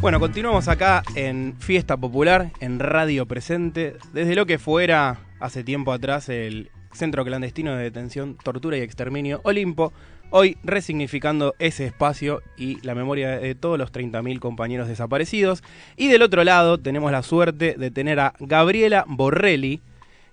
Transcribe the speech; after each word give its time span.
Bueno, 0.00 0.20
continuamos 0.20 0.68
acá 0.68 1.02
en 1.16 1.56
Fiesta 1.58 1.96
Popular, 1.96 2.52
en 2.60 2.78
Radio 2.78 3.26
Presente, 3.26 3.96
desde 4.12 4.36
lo 4.36 4.46
que 4.46 4.60
fuera 4.60 5.18
hace 5.40 5.64
tiempo 5.64 5.92
atrás 5.92 6.28
el 6.28 6.70
Centro 6.92 7.24
Clandestino 7.24 7.74
de 7.74 7.82
Detención, 7.82 8.36
Tortura 8.36 8.76
y 8.76 8.82
Exterminio 8.82 9.40
Olimpo, 9.42 9.92
hoy 10.30 10.56
resignificando 10.62 11.56
ese 11.58 11.84
espacio 11.84 12.42
y 12.56 12.80
la 12.86 12.94
memoria 12.94 13.40
de 13.40 13.56
todos 13.56 13.76
los 13.76 13.92
30.000 13.92 14.38
compañeros 14.38 14.86
desaparecidos. 14.86 15.64
Y 15.96 16.06
del 16.06 16.22
otro 16.22 16.44
lado 16.44 16.78
tenemos 16.78 17.10
la 17.10 17.24
suerte 17.24 17.74
de 17.76 17.90
tener 17.90 18.20
a 18.20 18.34
Gabriela 18.38 19.04
Borrelli, 19.08 19.80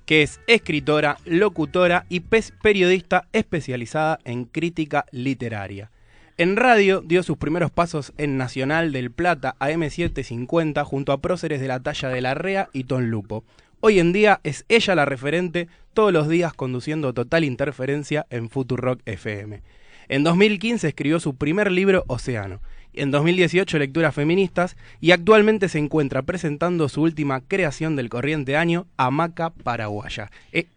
que 0.05 0.21
es 0.21 0.39
escritora, 0.45 1.17
locutora 1.25 2.05
y 2.07 2.19
periodista 2.19 3.27
especializada 3.33 4.19
en 4.25 4.45
crítica 4.45 5.05
literaria. 5.11 5.89
En 6.37 6.57
radio 6.57 6.99
dio 6.99 7.23
sus 7.23 7.37
primeros 7.37 7.71
pasos 7.71 8.11
en 8.17 8.35
Nacional 8.35 8.91
del 8.91 9.09
Plata 9.09 9.55
AM750 9.59 10.83
junto 10.83 11.13
a 11.13 11.21
próceres 11.21 11.61
de 11.61 11.69
la 11.69 11.79
talla 11.79 12.09
de 12.09 12.19
Larrea 12.19 12.67
y 12.73 12.83
Ton 12.83 13.09
Lupo. 13.09 13.45
Hoy 13.79 13.99
en 13.99 14.11
día 14.11 14.41
es 14.43 14.65
ella 14.67 14.95
la 14.95 15.05
referente 15.05 15.69
todos 15.93 16.11
los 16.11 16.27
días 16.27 16.51
conduciendo 16.51 17.13
Total 17.13 17.45
Interferencia 17.45 18.25
en 18.29 18.49
Futurock 18.49 18.99
FM. 19.05 19.61
En 20.09 20.23
2015 20.25 20.89
escribió 20.89 21.21
su 21.21 21.37
primer 21.37 21.71
libro 21.71 22.03
Océano, 22.07 22.59
en 22.91 23.11
2018 23.11 23.77
Lecturas 23.79 24.13
Feministas 24.13 24.75
y 24.99 25.11
actualmente 25.11 25.69
se 25.69 25.79
encuentra 25.79 26.23
presentando 26.23 26.89
su 26.89 27.01
última 27.01 27.39
creación 27.39 27.95
del 27.95 28.09
corriente 28.09 28.57
año, 28.57 28.87
Hamaca 28.97 29.51
Paraguaya. 29.51 30.29
Eh, 30.51 30.67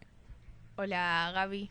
Hola 0.77 1.33
Gaby. 1.35 1.69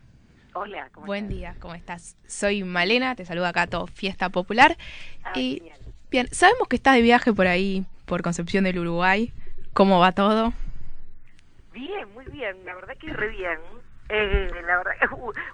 Hola, 0.60 0.90
¿cómo 0.92 1.06
Buen 1.06 1.30
día, 1.30 1.56
¿cómo 1.60 1.76
estás? 1.76 2.18
Soy 2.26 2.64
Malena, 2.64 3.14
te 3.14 3.24
saludo 3.26 3.46
acá 3.46 3.62
a 3.62 3.68
todo 3.68 3.86
Fiesta 3.86 4.30
Popular. 4.30 4.76
Ah, 5.24 5.34
y 5.36 5.62
bien, 6.10 6.28
sabemos 6.34 6.68
que 6.68 6.78
estás 6.78 6.96
de 6.96 7.04
viaje 7.04 7.32
por 7.32 7.46
ahí, 7.46 7.86
por 8.08 8.24
Concepción 8.24 8.64
del 8.64 8.80
Uruguay. 8.80 9.32
¿Cómo 9.74 10.00
va 10.00 10.14
todo? 10.14 10.54
Bien, 11.74 12.12
muy 12.16 12.26
bien, 12.26 12.58
la 12.66 12.74
verdad 12.74 12.98
que 12.98 13.14
re 13.14 13.28
bien. 13.28 13.60
Eh, 14.10 14.50
la 14.66 14.78
verdad 14.78 14.94
es 15.02 15.10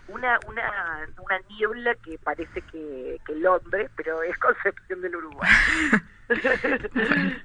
una, 0.08 0.40
una, 0.48 0.72
una 1.18 1.40
niebla 1.50 1.96
que 1.96 2.18
parece 2.20 2.62
que, 2.72 3.20
que 3.28 3.36
Londres, 3.36 3.92
pero 3.98 4.24
es 4.24 4.38
Concepción 4.40 5.02
del 5.02 5.18
Uruguay. 5.18 5.52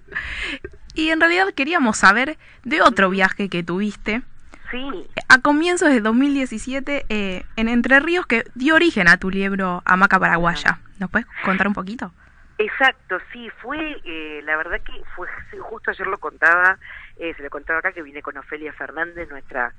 y 0.94 1.08
en 1.10 1.18
realidad 1.18 1.48
queríamos 1.54 1.96
saber 1.96 2.38
de 2.62 2.82
otro 2.82 3.10
viaje 3.10 3.48
que 3.48 3.64
tuviste 3.64 4.22
Sí. 4.70 5.08
A 5.28 5.40
comienzos 5.40 5.90
de 5.90 6.00
2017, 6.00 7.06
eh, 7.08 7.44
en 7.56 7.68
Entre 7.68 8.00
Ríos, 8.00 8.26
que 8.26 8.44
dio 8.54 8.74
origen 8.74 9.08
a 9.08 9.16
tu 9.16 9.30
libro 9.30 9.82
Hamaca 9.84 10.18
Paraguaya. 10.18 10.78
¿Nos 10.98 11.10
puedes 11.10 11.26
contar 11.44 11.68
un 11.68 11.74
poquito? 11.74 12.12
Exacto, 12.58 13.18
sí, 13.32 13.48
fue, 13.62 14.00
eh, 14.04 14.40
la 14.44 14.56
verdad 14.56 14.80
que 14.80 14.92
fue, 15.14 15.28
justo 15.60 15.92
ayer 15.92 16.06
lo 16.08 16.18
contaba, 16.18 16.76
eh, 17.16 17.32
se 17.36 17.42
lo 17.42 17.50
contaba 17.50 17.78
acá 17.78 17.92
que 17.92 18.02
vine 18.02 18.20
con 18.20 18.36
Ofelia 18.36 18.72
Fernández, 18.72 19.28
nuestra 19.30 19.72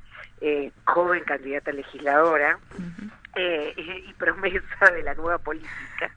joven 0.86 1.26
candidata 1.26 1.74
legisladora, 1.74 2.58
y 3.76 4.14
promesa 4.14 4.92
de 4.94 5.04
la 5.04 5.14
nueva 5.14 5.38
política, 5.38 6.12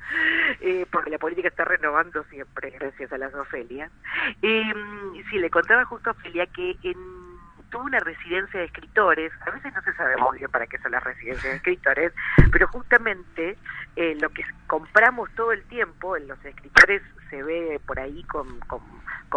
porque 0.90 1.10
la 1.10 1.18
política 1.18 1.48
está 1.48 1.64
renovando 1.64 2.22
siempre, 2.30 2.70
gracias 2.70 3.12
a 3.12 3.18
las 3.18 3.34
Ofelia. 3.34 3.90
sí, 4.40 5.38
le 5.38 5.50
contaba 5.50 5.84
justo 5.84 6.10
a 6.10 6.12
Ofelia 6.12 6.46
que 6.46 6.76
en 6.84 7.31
tuvo 7.72 7.84
una 7.84 7.98
residencia 7.98 8.60
de 8.60 8.66
escritores, 8.66 9.32
a 9.44 9.50
veces 9.50 9.72
no 9.74 9.82
se 9.82 9.92
sabe 9.94 10.16
muy 10.18 10.38
bien 10.38 10.50
para 10.50 10.66
qué 10.66 10.78
son 10.78 10.92
las 10.92 11.02
residencias 11.02 11.50
de 11.50 11.56
escritores, 11.56 12.12
pero 12.52 12.68
justamente 12.68 13.56
eh, 13.96 14.14
lo 14.20 14.28
que 14.28 14.44
compramos 14.68 15.30
todo 15.34 15.52
el 15.52 15.64
tiempo, 15.64 16.16
en 16.16 16.28
los 16.28 16.42
escritores 16.44 17.02
se 17.30 17.42
ve 17.42 17.80
por 17.86 17.98
ahí 17.98 18.22
con, 18.24 18.60
con, 18.60 18.82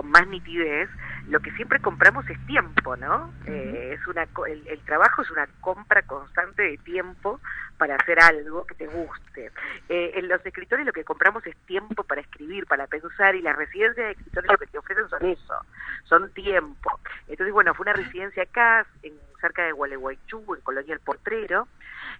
más 0.04 0.28
nitidez, 0.28 0.90
lo 1.30 1.40
que 1.40 1.52
siempre 1.52 1.80
compramos 1.80 2.30
es 2.30 2.38
tiempo, 2.46 2.98
¿no? 2.98 3.34
Eh, 3.48 3.96
es 3.98 4.06
una, 4.08 4.28
el, 4.48 4.68
el, 4.68 4.80
trabajo 4.82 5.22
es 5.22 5.32
una 5.32 5.48
compra 5.62 6.02
constante 6.02 6.64
de 6.64 6.78
tiempo 6.80 7.40
para 7.78 7.96
hacer 7.96 8.20
algo 8.20 8.66
que 8.66 8.76
te 8.76 8.88
guste. 8.88 9.52
Eh, 9.90 10.12
en 10.16 10.28
los 10.28 10.46
escritores 10.46 10.86
lo 10.86 10.94
que 10.94 11.04
compramos 11.04 11.46
es 11.46 11.56
tiempo 11.66 12.04
para 12.04 12.22
escribir, 12.22 12.66
para 12.66 12.88
pensar, 12.88 13.36
y 13.36 13.42
las 13.42 13.56
residencias 13.56 14.08
de 14.08 14.12
escritores 14.12 14.52
lo 14.52 14.58
que 14.58 14.68
te 14.68 14.78
ofrecen 14.78 15.10
son 15.10 15.26
eso, 15.26 15.56
son 16.06 16.32
tiempo. 16.32 17.00
Entonces, 17.28 17.54
bueno, 17.54 17.74
fue 17.74 17.84
una 17.84 17.94
residencia 17.94 18.44
acá, 18.44 18.86
en, 19.04 19.14
cerca 19.42 19.64
de 19.64 19.74
Gualeguaychú, 19.74 20.56
en 20.56 20.62
Colonia 20.62 20.94
El 20.94 21.00
Portrero, 21.00 21.68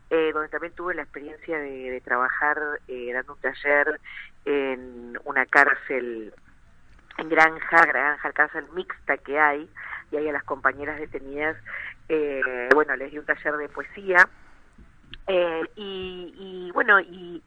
eh, 0.10 0.32
donde 0.34 0.50
también 0.50 0.74
tuve 0.74 0.94
la 0.94 1.04
experiencia 1.04 1.58
de, 1.58 2.02
trabajar 2.04 2.58
eh, 2.88 3.12
dando 3.14 3.34
un 3.34 3.40
taller 3.40 4.00
en 4.46 5.18
una 5.24 5.46
cárcel 5.46 6.34
en 7.18 7.30
granja, 7.30 7.86
granja, 7.86 8.32
cárcel 8.34 8.66
mixta 8.74 9.18
que 9.18 9.40
hay, 9.40 9.70
y 10.12 10.18
ahí 10.18 10.28
a 10.28 10.34
las 10.34 10.44
compañeras 10.44 11.00
detenidas, 11.00 11.58
eh, 12.10 12.70
bueno, 12.74 12.96
les 12.96 13.12
di 13.12 13.18
un 13.18 13.26
taller 13.26 13.58
de 13.58 13.70
poesía, 13.70 14.28
eh, 15.28 15.64
y, 15.76 16.72
bueno, 16.72 17.00
y 17.00 17.44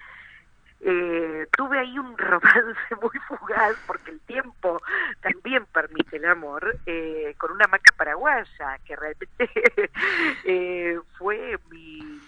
eh, 0.81 1.47
tuve 1.57 1.79
ahí 1.79 1.99
un 1.99 2.17
romance 2.17 2.79
muy 3.03 3.19
fugaz, 3.27 3.77
porque 3.87 4.13
el 4.13 4.21
tiempo 4.21 4.81
también 5.21 5.67
permite 5.67 6.17
el 6.17 6.25
amor, 6.25 6.77
eh, 6.87 7.35
con 7.39 7.53
una 7.53 7.67
maca 7.67 7.93
paraguaya, 7.97 8.79
que 8.85 8.97
realmente 8.97 9.29
eh, 10.45 10.99
fue 11.19 11.59
mi, 11.71 12.21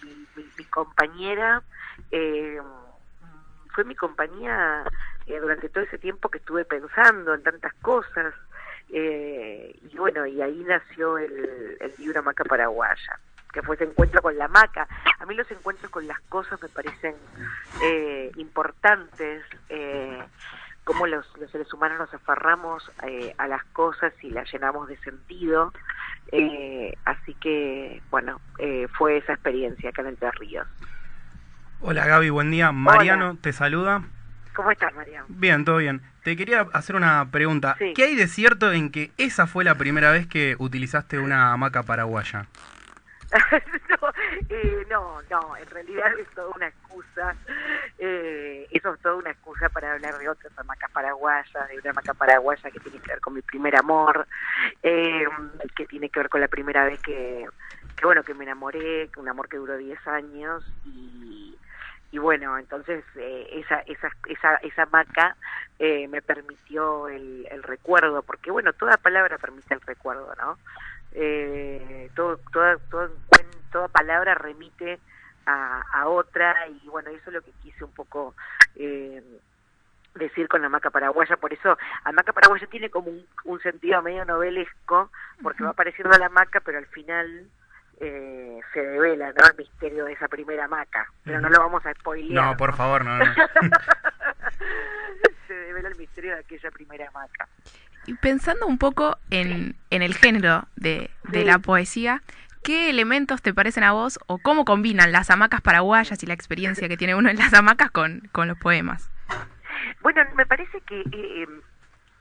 mi, 0.57 0.65
compañera, 0.65 1.63
eh, 2.11 2.61
fue 3.73 3.83
mi 3.83 3.95
compañía 3.95 4.83
durante 5.27 5.69
todo 5.69 5.85
ese 5.85 5.97
tiempo 5.97 6.27
que 6.27 6.39
estuve 6.39 6.65
pensando 6.65 7.33
en 7.33 7.41
tantas 7.43 7.73
cosas. 7.75 8.33
y 8.89 9.97
bueno, 9.97 10.25
y 10.25 10.41
ahí 10.41 10.63
nació 10.67 11.17
el, 11.17 11.77
el 11.79 11.93
libro 11.97 12.21
Maca 12.21 12.43
Paraguaya 12.43 13.19
que 13.51 13.61
fue 13.61 13.75
ese 13.75 13.85
encuentro 13.85 14.21
con 14.21 14.37
la 14.37 14.47
maca. 14.47 14.87
A 15.19 15.25
mí 15.25 15.35
los 15.35 15.49
encuentros 15.51 15.91
con 15.91 16.07
las 16.07 16.19
cosas 16.21 16.61
me 16.61 16.69
parecen 16.69 17.15
eh, 17.83 18.31
importantes, 18.37 19.43
eh, 19.69 20.21
cómo 20.83 21.07
los, 21.07 21.25
seres 21.51 21.71
humanos 21.73 21.99
nos 21.99 22.13
aferramos 22.13 22.89
eh, 23.07 23.33
a 23.37 23.47
las 23.47 23.63
cosas 23.65 24.13
y 24.21 24.29
las 24.29 24.51
llenamos 24.51 24.87
de 24.87 24.97
sentido. 24.97 25.73
Eh, 26.31 26.95
así 27.05 27.33
que, 27.35 28.01
bueno, 28.09 28.39
fue 28.97 29.17
esa 29.17 29.33
experiencia 29.33 29.89
acá 29.89 30.01
en 30.01 30.09
Entre 30.09 30.31
Ríos. 30.31 30.67
Hola 31.81 32.05
Gaby, 32.05 32.29
buen 32.29 32.51
día. 32.51 32.71
Mariano 32.71 33.37
te 33.41 33.53
saluda. 33.53 34.03
¿Cómo 34.53 34.69
estás, 34.69 34.93
Mariano? 34.93 35.25
Bien, 35.29 35.63
todo 35.63 35.77
bien. 35.77 36.01
Te 36.23 36.35
quería 36.35 36.67
hacer 36.73 36.95
una 36.95 37.31
pregunta. 37.31 37.75
¿Qué 37.95 38.03
hay 38.03 38.15
de 38.15 38.27
cierto 38.27 38.71
en 38.71 38.91
que 38.91 39.11
esa 39.17 39.47
fue 39.47 39.63
la 39.63 39.75
primera 39.75 40.11
vez 40.11 40.27
que 40.27 40.55
utilizaste 40.59 41.19
una 41.19 41.53
hamaca 41.53 41.83
paraguaya? 41.83 42.47
no, 43.89 44.09
eh, 44.49 44.85
no, 44.89 45.21
no, 45.29 45.55
en 45.55 45.65
realidad 45.67 46.11
es 46.19 46.27
toda 46.35 46.49
una 46.53 46.67
excusa, 46.67 47.35
eh, 47.97 48.67
eso 48.71 48.93
es 48.93 48.99
toda 49.01 49.15
una 49.15 49.31
excusa 49.31 49.69
para 49.69 49.93
hablar 49.93 50.17
de 50.17 50.27
otras 50.27 50.51
hamacas 50.57 50.91
paraguayas, 50.91 51.69
de 51.69 51.77
una 51.79 51.91
hamaca 51.91 52.13
paraguaya 52.13 52.69
que 52.71 52.79
tiene 52.79 52.99
que 52.99 53.11
ver 53.11 53.21
con 53.21 53.33
mi 53.33 53.41
primer 53.41 53.77
amor, 53.77 54.27
eh, 54.83 55.25
que 55.75 55.85
tiene 55.85 56.09
que 56.09 56.19
ver 56.19 56.29
con 56.29 56.41
la 56.41 56.49
primera 56.49 56.83
vez 56.83 56.99
que, 56.99 57.47
bueno, 58.03 58.23
que 58.23 58.33
me 58.33 58.43
enamoré, 58.43 59.09
un 59.15 59.29
amor 59.29 59.47
que 59.47 59.57
duró 59.57 59.77
10 59.77 60.07
años 60.07 60.65
y, 60.83 61.55
y 62.11 62.17
bueno, 62.17 62.57
entonces 62.57 63.05
eh, 63.15 63.47
esa, 63.53 63.79
esa, 63.81 64.09
esa, 64.27 64.55
esa 64.55 64.83
hamaca 64.83 65.37
eh, 65.79 66.07
me 66.09 66.21
permitió 66.21 67.07
el, 67.07 67.47
el 67.49 67.63
recuerdo, 67.63 68.23
porque 68.23 68.51
bueno, 68.51 68.73
toda 68.73 68.97
palabra 68.97 69.37
permite 69.37 69.73
el 69.73 69.81
recuerdo, 69.81 70.33
¿no? 70.35 70.57
Eh, 71.13 72.09
todo, 72.15 72.37
toda, 72.51 72.77
toda 73.71 73.87
palabra 73.89 74.35
remite 74.35 74.99
a, 75.45 75.81
a, 75.93 76.07
otra 76.07 76.67
y 76.67 76.87
bueno, 76.87 77.09
eso 77.09 77.23
es 77.27 77.33
lo 77.33 77.41
que 77.41 77.51
quise 77.63 77.83
un 77.83 77.93
poco 77.93 78.35
eh, 78.75 79.23
decir 80.15 80.47
con 80.47 80.61
la 80.61 80.69
maca 80.69 80.89
paraguaya, 80.89 81.37
por 81.37 81.53
eso 81.53 81.77
la 82.05 82.11
maca 82.11 82.33
paraguaya 82.33 82.67
tiene 82.67 82.89
como 82.89 83.09
un, 83.09 83.25
un 83.45 83.59
sentido 83.61 84.01
medio 84.01 84.25
novelesco, 84.25 85.09
porque 85.41 85.63
va 85.63 85.71
apareciendo 85.71 86.17
la 86.17 86.29
maca, 86.29 86.59
pero 86.59 86.77
al 86.77 86.87
final 86.87 87.47
eh, 87.99 88.59
se 88.73 88.81
devela 88.81 89.31
¿no? 89.31 89.47
el 89.47 89.57
misterio 89.57 90.05
de 90.05 90.13
esa 90.13 90.27
primera 90.27 90.67
maca, 90.67 91.07
pero 91.23 91.39
no 91.39 91.49
lo 91.49 91.59
vamos 91.59 91.85
a 91.85 91.93
spoilear. 91.93 92.45
No, 92.45 92.57
por 92.57 92.75
favor, 92.75 93.05
no. 93.05 93.17
no. 93.17 93.25
se 95.47 95.53
devela 95.53 95.89
el 95.89 95.95
misterio 95.95 96.33
de 96.33 96.39
aquella 96.39 96.71
primera 96.71 97.09
maca. 97.11 97.47
Y 98.07 98.15
pensando 98.15 98.65
un 98.65 98.77
poco 98.77 99.17
en, 99.29 99.75
en 99.89 100.01
el 100.01 100.15
género 100.15 100.67
de, 100.75 101.11
de 101.29 101.45
la 101.45 101.59
poesía, 101.59 102.23
¿qué 102.63 102.89
elementos 102.89 103.41
te 103.41 103.53
parecen 103.53 103.83
a 103.83 103.91
vos 103.91 104.19
o 104.27 104.37
cómo 104.39 104.65
combinan 104.65 105.11
las 105.11 105.29
hamacas 105.29 105.61
paraguayas 105.61 106.21
y 106.23 106.25
la 106.25 106.33
experiencia 106.33 106.87
que 106.87 106.97
tiene 106.97 107.15
uno 107.15 107.29
en 107.29 107.37
las 107.37 107.53
hamacas 107.53 107.91
con, 107.91 108.27
con 108.31 108.47
los 108.47 108.57
poemas? 108.57 109.09
Bueno, 110.01 110.23
me 110.35 110.45
parece 110.45 110.81
que 110.81 111.01
eh, 111.01 111.47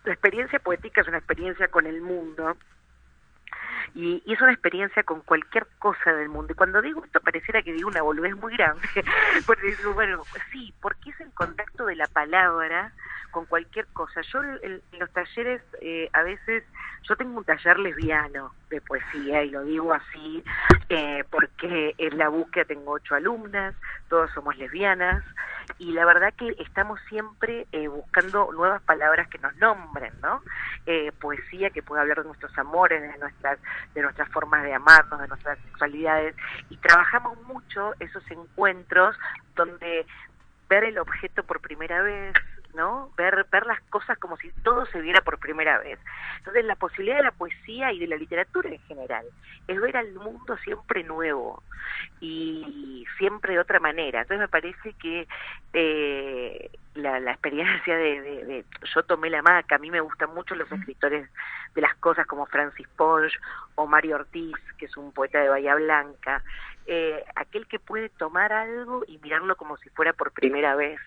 la 0.04 0.12
experiencia 0.12 0.58
poética 0.58 1.00
es 1.00 1.08
una 1.08 1.18
experiencia 1.18 1.68
con 1.68 1.86
el 1.86 2.00
mundo 2.00 2.56
y, 3.94 4.22
y, 4.24 4.32
es 4.32 4.40
una 4.40 4.52
experiencia 4.52 5.02
con 5.02 5.20
cualquier 5.22 5.66
cosa 5.78 6.12
del 6.12 6.28
mundo. 6.28 6.52
Y 6.52 6.56
cuando 6.56 6.80
digo 6.80 7.04
esto 7.04 7.20
pareciera 7.20 7.62
que 7.62 7.72
digo 7.72 7.88
una 7.88 8.02
boludez 8.02 8.36
muy 8.36 8.56
grande, 8.56 8.86
porque 9.46 9.74
bueno, 9.94 10.22
sí, 10.52 10.74
porque 10.80 11.10
es 11.10 11.20
el 11.20 11.32
contacto 11.32 11.86
de 11.86 11.96
la 11.96 12.06
palabra 12.06 12.92
con 13.30 13.46
cualquier 13.46 13.86
cosa. 13.88 14.20
Yo 14.22 14.42
en, 14.62 14.82
los 14.98 15.10
talleres 15.12 15.62
eh, 15.80 16.08
a 16.12 16.22
veces, 16.22 16.64
yo 17.02 17.16
tengo 17.16 17.38
un 17.38 17.44
taller 17.44 17.78
lesbiano 17.78 18.52
de 18.68 18.80
poesía 18.80 19.42
y 19.42 19.50
lo 19.50 19.64
digo 19.64 19.92
así 19.92 20.42
eh, 20.88 21.24
porque 21.30 21.94
en 21.98 22.18
la 22.18 22.28
búsqueda 22.28 22.64
tengo 22.64 22.92
ocho 22.92 23.14
alumnas, 23.14 23.74
todos 24.08 24.30
somos 24.32 24.56
lesbianas 24.56 25.24
y 25.78 25.92
la 25.92 26.04
verdad 26.04 26.32
que 26.34 26.54
estamos 26.58 27.00
siempre 27.08 27.66
eh, 27.72 27.88
buscando 27.88 28.52
nuevas 28.52 28.82
palabras 28.82 29.28
que 29.28 29.38
nos 29.38 29.54
nombren, 29.56 30.12
¿no? 30.20 30.42
Eh, 30.86 31.12
poesía 31.20 31.70
que 31.70 31.82
pueda 31.82 32.02
hablar 32.02 32.18
de 32.18 32.24
nuestros 32.24 32.56
amores, 32.58 33.00
de 33.02 33.18
nuestras, 33.18 33.58
de 33.94 34.02
nuestras 34.02 34.28
formas 34.30 34.62
de 34.62 34.74
amarnos, 34.74 35.20
de 35.20 35.28
nuestras 35.28 35.58
sexualidades 35.60 36.34
y 36.68 36.76
trabajamos 36.78 37.40
mucho 37.42 37.94
esos 38.00 38.28
encuentros 38.30 39.16
donde 39.54 40.06
ver 40.68 40.84
el 40.84 40.98
objeto 40.98 41.42
por 41.42 41.60
primera 41.60 42.02
vez, 42.02 42.34
¿no? 42.74 43.10
Ver, 43.16 43.46
ver 43.50 43.66
las 43.66 43.80
cosas 43.82 44.18
como 44.18 44.36
si 44.36 44.50
todo 44.62 44.86
se 44.86 45.00
viera 45.00 45.20
por 45.20 45.38
primera 45.38 45.78
vez. 45.78 45.98
Entonces, 46.38 46.64
la 46.64 46.76
posibilidad 46.76 47.16
de 47.16 47.24
la 47.24 47.32
poesía 47.32 47.92
y 47.92 47.98
de 47.98 48.06
la 48.06 48.16
literatura 48.16 48.68
en 48.68 48.80
general 48.82 49.26
es 49.68 49.80
ver 49.80 49.96
al 49.96 50.12
mundo 50.14 50.56
siempre 50.58 51.04
nuevo 51.04 51.62
y 52.20 53.04
siempre 53.18 53.54
de 53.54 53.60
otra 53.60 53.80
manera. 53.80 54.22
Entonces, 54.22 54.40
me 54.40 54.48
parece 54.48 54.92
que 54.94 55.26
eh, 55.72 56.70
la, 56.94 57.18
experiencia 57.30 57.96
de, 57.96 58.64
Yo 58.94 59.02
tomé 59.04 59.30
la 59.30 59.42
maca, 59.42 59.76
a 59.76 59.78
mí 59.78 59.90
me 59.90 60.00
gustan 60.00 60.34
mucho 60.34 60.54
los 60.54 60.70
escritores 60.70 61.28
de 61.74 61.80
las 61.80 61.94
cosas 61.96 62.26
como 62.26 62.46
Francis 62.46 62.88
Ponge 62.96 63.36
o 63.76 63.86
Mario 63.86 64.16
Ortiz, 64.16 64.56
que 64.78 64.86
es 64.86 64.96
un 64.96 65.12
poeta 65.12 65.40
de 65.40 65.48
Bahía 65.48 65.74
Blanca, 65.76 66.42
eh, 66.86 67.24
aquel 67.36 67.66
que 67.66 67.78
puede 67.78 68.08
tomar 68.08 68.52
algo 68.52 69.04
y 69.06 69.18
mirarlo 69.18 69.56
como 69.56 69.76
si 69.78 69.88
fuera 69.90 70.12
por 70.12 70.32
primera 70.32 70.74
vez 70.74 71.00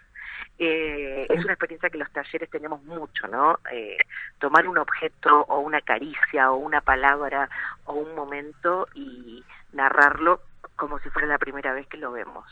eh, 0.59 1.25
es 1.29 1.43
una 1.43 1.53
experiencia 1.53 1.89
que 1.89 1.97
los 1.97 2.11
talleres 2.11 2.49
tenemos 2.49 2.83
mucho, 2.83 3.27
¿no? 3.27 3.59
Eh, 3.71 3.97
tomar 4.39 4.67
un 4.67 4.77
objeto 4.77 5.45
o 5.47 5.59
una 5.59 5.81
caricia 5.81 6.51
o 6.51 6.57
una 6.57 6.81
palabra 6.81 7.49
o 7.85 7.93
un 7.93 8.15
momento 8.15 8.87
y 8.93 9.43
narrarlo 9.73 10.41
como 10.75 10.99
si 10.99 11.09
fuera 11.09 11.27
la 11.27 11.37
primera 11.37 11.73
vez 11.73 11.87
que 11.87 11.97
lo 11.97 12.11
vemos. 12.11 12.45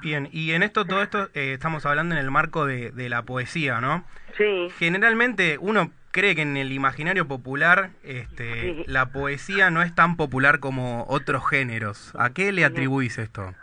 Bien, 0.00 0.28
y 0.32 0.52
en 0.52 0.62
esto, 0.62 0.84
todo 0.84 1.02
esto, 1.02 1.28
eh, 1.34 1.52
estamos 1.52 1.84
hablando 1.84 2.14
en 2.14 2.20
el 2.20 2.30
marco 2.30 2.64
de, 2.64 3.08
la 3.08 3.22
poesía, 3.22 3.80
¿no? 3.80 4.04
Sí. 4.36 4.68
Generalmente 4.78 5.58
uno 5.60 5.90
cree 6.12 6.34
que 6.34 6.42
en 6.42 6.56
el 6.56 6.72
imaginario 6.72 7.26
popular 7.26 7.90
este, 8.02 8.84
la 8.86 9.06
poesía 9.06 9.70
no 9.70 9.82
es 9.82 9.94
tan 9.94 10.16
popular 10.16 10.60
como 10.60 11.04
otros 11.08 11.46
géneros. 11.48 12.12
¿A 12.18 12.30
qué 12.30 12.52
le 12.52 12.64
atribuís 12.64 13.18
esto? 13.18 13.54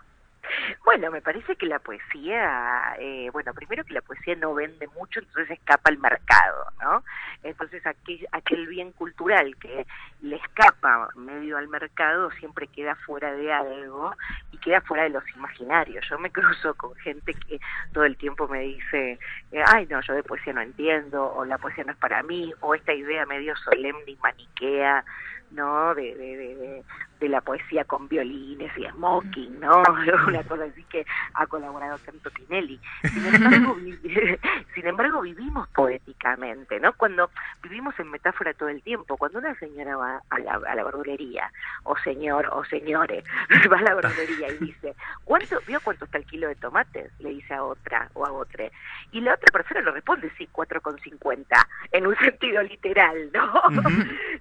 Bueno, 0.83 1.11
me 1.11 1.21
parece 1.21 1.55
que 1.55 1.65
la 1.65 1.79
poesía, 1.79 2.95
eh, 2.99 3.29
bueno, 3.31 3.53
primero 3.53 3.83
que 3.83 3.93
la 3.93 4.01
poesía 4.01 4.35
no 4.35 4.53
vende 4.53 4.87
mucho, 4.87 5.19
entonces 5.19 5.51
escapa 5.51 5.89
al 5.89 5.97
mercado, 5.97 6.65
¿no? 6.81 7.03
Entonces 7.43 7.85
aquel, 7.85 8.27
aquel 8.31 8.67
bien 8.67 8.91
cultural 8.91 9.55
que 9.57 9.85
le 10.21 10.35
escapa 10.37 11.09
medio 11.15 11.57
al 11.57 11.67
mercado 11.67 12.31
siempre 12.31 12.67
queda 12.67 12.95
fuera 12.95 13.33
de 13.33 13.51
algo 13.51 14.13
y 14.51 14.57
queda 14.57 14.81
fuera 14.81 15.03
de 15.03 15.09
los 15.09 15.23
imaginarios. 15.35 16.05
Yo 16.09 16.19
me 16.19 16.31
cruzo 16.31 16.73
con 16.75 16.95
gente 16.95 17.33
que 17.33 17.59
todo 17.93 18.05
el 18.05 18.17
tiempo 18.17 18.47
me 18.47 18.61
dice, 18.61 19.19
eh, 19.51 19.63
ay, 19.65 19.87
no, 19.89 20.01
yo 20.01 20.13
de 20.13 20.23
poesía 20.23 20.53
no 20.53 20.61
entiendo, 20.61 21.33
o 21.33 21.45
la 21.45 21.57
poesía 21.57 21.83
no 21.83 21.91
es 21.91 21.97
para 21.97 22.23
mí, 22.23 22.53
o 22.61 22.75
esta 22.75 22.93
idea 22.93 23.25
medio 23.25 23.55
solemne 23.57 24.11
y 24.11 24.17
maniquea 24.17 25.03
¿no? 25.51 25.95
De, 25.95 26.15
de, 26.15 26.83
de, 27.19 27.29
la 27.29 27.41
poesía 27.41 27.83
con 27.83 28.07
violines 28.07 28.71
y 28.77 28.85
smoking, 28.89 29.59
¿no? 29.59 29.81
Una 30.27 30.43
cosa 30.43 30.65
así 30.65 30.83
que 30.83 31.05
ha 31.33 31.45
colaborado 31.47 31.97
tanto 31.99 32.29
Tinelli. 32.31 32.79
Sin 33.03 33.25
embargo, 33.25 33.75
sin 34.75 34.87
embargo, 34.87 35.21
vivimos 35.21 35.67
poéticamente, 35.69 36.79
¿no? 36.79 36.93
Cuando 36.93 37.29
vivimos 37.63 37.99
en 37.99 38.11
metáfora 38.11 38.53
todo 38.53 38.69
el 38.69 38.81
tiempo, 38.83 39.17
cuando 39.17 39.39
una 39.39 39.55
señora 39.55 39.97
va 39.97 40.21
a 40.29 40.39
la, 40.39 40.53
a 40.53 40.75
la 40.75 40.83
verdulería, 40.83 41.51
o 41.83 41.97
señor, 41.97 42.47
o 42.51 42.63
señores, 42.65 43.23
va 43.71 43.77
a 43.79 43.81
la 43.81 43.95
verdulería 43.95 44.49
y 44.53 44.65
dice, 44.65 44.95
¿cuánto, 45.23 45.59
vio 45.65 45.79
cuánto 45.81 46.05
está 46.05 46.17
el 46.17 46.25
kilo 46.25 46.47
de 46.47 46.55
tomates? 46.55 47.11
Le 47.19 47.29
dice 47.29 47.53
a 47.53 47.63
otra 47.63 48.09
o 48.13 48.25
a 48.25 48.31
otra. 48.31 48.69
Y 49.11 49.21
la 49.21 49.33
otra 49.33 49.51
persona 49.51 49.81
lo 49.81 49.91
responde, 49.91 50.31
sí, 50.37 50.47
cuatro 50.51 50.81
con 50.81 50.97
cincuenta, 50.99 51.67
en 51.91 52.07
un 52.07 52.15
sentido 52.17 52.61
literal, 52.63 53.29
¿no? 53.33 53.53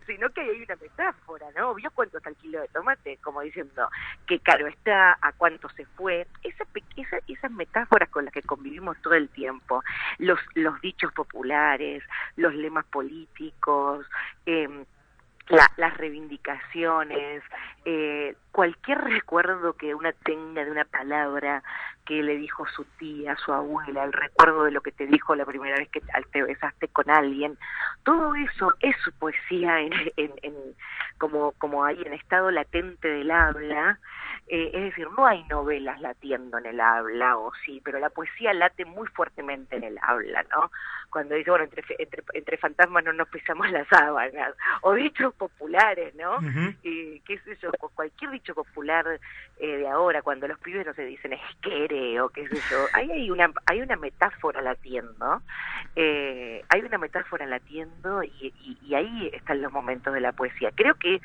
Sino 0.06 0.28
que 0.30 0.40
hay 0.40 0.62
una 0.62 0.76
metáfora, 0.76 0.95
¿no? 1.56 1.74
¿Vio 1.74 1.90
cuánto 1.90 2.18
está 2.18 2.30
el 2.30 2.36
kilo 2.36 2.60
de 2.60 2.68
tomate? 2.68 3.18
Como 3.22 3.40
diciendo, 3.40 3.88
qué 4.26 4.38
caro 4.40 4.66
está, 4.66 5.18
a 5.20 5.32
cuánto 5.32 5.68
se 5.70 5.84
fue. 5.86 6.26
Esa, 6.42 6.64
esa, 6.96 7.18
esas 7.28 7.50
metáforas 7.50 8.08
con 8.10 8.24
las 8.24 8.34
que 8.34 8.42
convivimos 8.42 8.96
todo 9.02 9.14
el 9.14 9.28
tiempo, 9.28 9.82
los, 10.18 10.38
los 10.54 10.80
dichos 10.80 11.12
populares, 11.12 12.02
los 12.36 12.54
lemas 12.54 12.84
políticos, 12.86 14.06
eh, 14.46 14.84
las 15.48 15.96
reivindicaciones, 15.96 17.42
eh, 17.84 18.34
cualquier 18.50 18.98
recuerdo 18.98 19.74
que 19.74 19.94
una 19.94 20.12
tenga 20.12 20.64
de 20.64 20.70
una 20.70 20.84
palabra 20.84 21.62
que 22.04 22.22
le 22.22 22.36
dijo 22.36 22.66
su 22.66 22.84
tía, 22.98 23.36
su 23.36 23.52
abuela, 23.52 24.04
el 24.04 24.12
recuerdo 24.12 24.64
de 24.64 24.70
lo 24.70 24.80
que 24.80 24.92
te 24.92 25.06
dijo 25.06 25.34
la 25.34 25.44
primera 25.44 25.76
vez 25.76 25.88
que 25.90 26.00
te 26.32 26.42
besaste 26.42 26.88
con 26.88 27.10
alguien, 27.10 27.58
todo 28.04 28.34
eso 28.34 28.74
es 28.80 28.96
su 29.04 29.12
poesía 29.12 29.80
en, 29.80 29.92
en, 30.16 30.32
en 30.42 30.54
como, 31.18 31.52
como 31.52 31.84
ahí 31.84 32.00
en 32.04 32.12
estado 32.12 32.50
latente 32.50 33.08
del 33.08 33.30
habla, 33.30 33.98
eh, 34.48 34.70
es 34.72 34.82
decir, 34.84 35.08
no 35.16 35.26
hay 35.26 35.42
novelas 35.44 36.00
latiendo 36.00 36.58
en 36.58 36.66
el 36.66 36.80
habla, 36.80 37.36
o 37.36 37.52
sí, 37.64 37.80
pero 37.84 37.98
la 37.98 38.10
poesía 38.10 38.54
late 38.54 38.84
muy 38.84 39.08
fuertemente 39.08 39.74
en 39.76 39.82
el 39.82 39.98
habla, 40.00 40.44
¿no? 40.54 40.70
Cuando 41.10 41.34
dice, 41.34 41.50
bueno, 41.50 41.64
entre, 41.64 41.82
entre, 41.98 42.22
entre 42.32 42.56
fantasmas 42.56 43.02
no 43.02 43.12
nos 43.12 43.28
pisamos 43.28 43.68
las 43.70 43.88
sábanas, 43.88 44.54
o 44.82 44.94
dichos 44.94 45.34
populares, 45.34 46.14
¿no? 46.14 46.38
y, 46.84 47.20
¿Qué 47.20 47.38
sé 47.40 47.56
yo? 47.60 47.72
Cualquier 47.94 48.30
dicho 48.30 48.54
popular 48.54 49.18
eh, 49.58 49.66
de 49.78 49.88
ahora, 49.88 50.22
cuando 50.22 50.46
los 50.46 50.58
pibes 50.60 50.86
no 50.86 50.94
se 50.94 51.04
dicen 51.04 51.32
esquere 51.32 52.20
o 52.20 52.28
qué 52.28 52.46
sé 52.48 52.56
yo, 52.70 52.86
ahí 52.92 53.10
hay 53.10 53.30
una, 53.30 53.50
hay 53.66 53.80
una 53.80 53.96
metáfora 53.96 54.62
latiendo, 54.62 55.42
eh, 55.96 56.64
hay 56.68 56.80
una 56.82 56.98
metáfora 56.98 57.46
latiendo 57.46 58.22
y, 58.22 58.54
y, 58.60 58.78
y 58.82 58.94
ahí 58.94 59.30
están 59.32 59.60
los 59.60 59.72
momentos 59.72 60.14
de 60.14 60.20
la 60.20 60.32
poesía. 60.32 60.70
Creo 60.76 60.94
que 60.94 61.20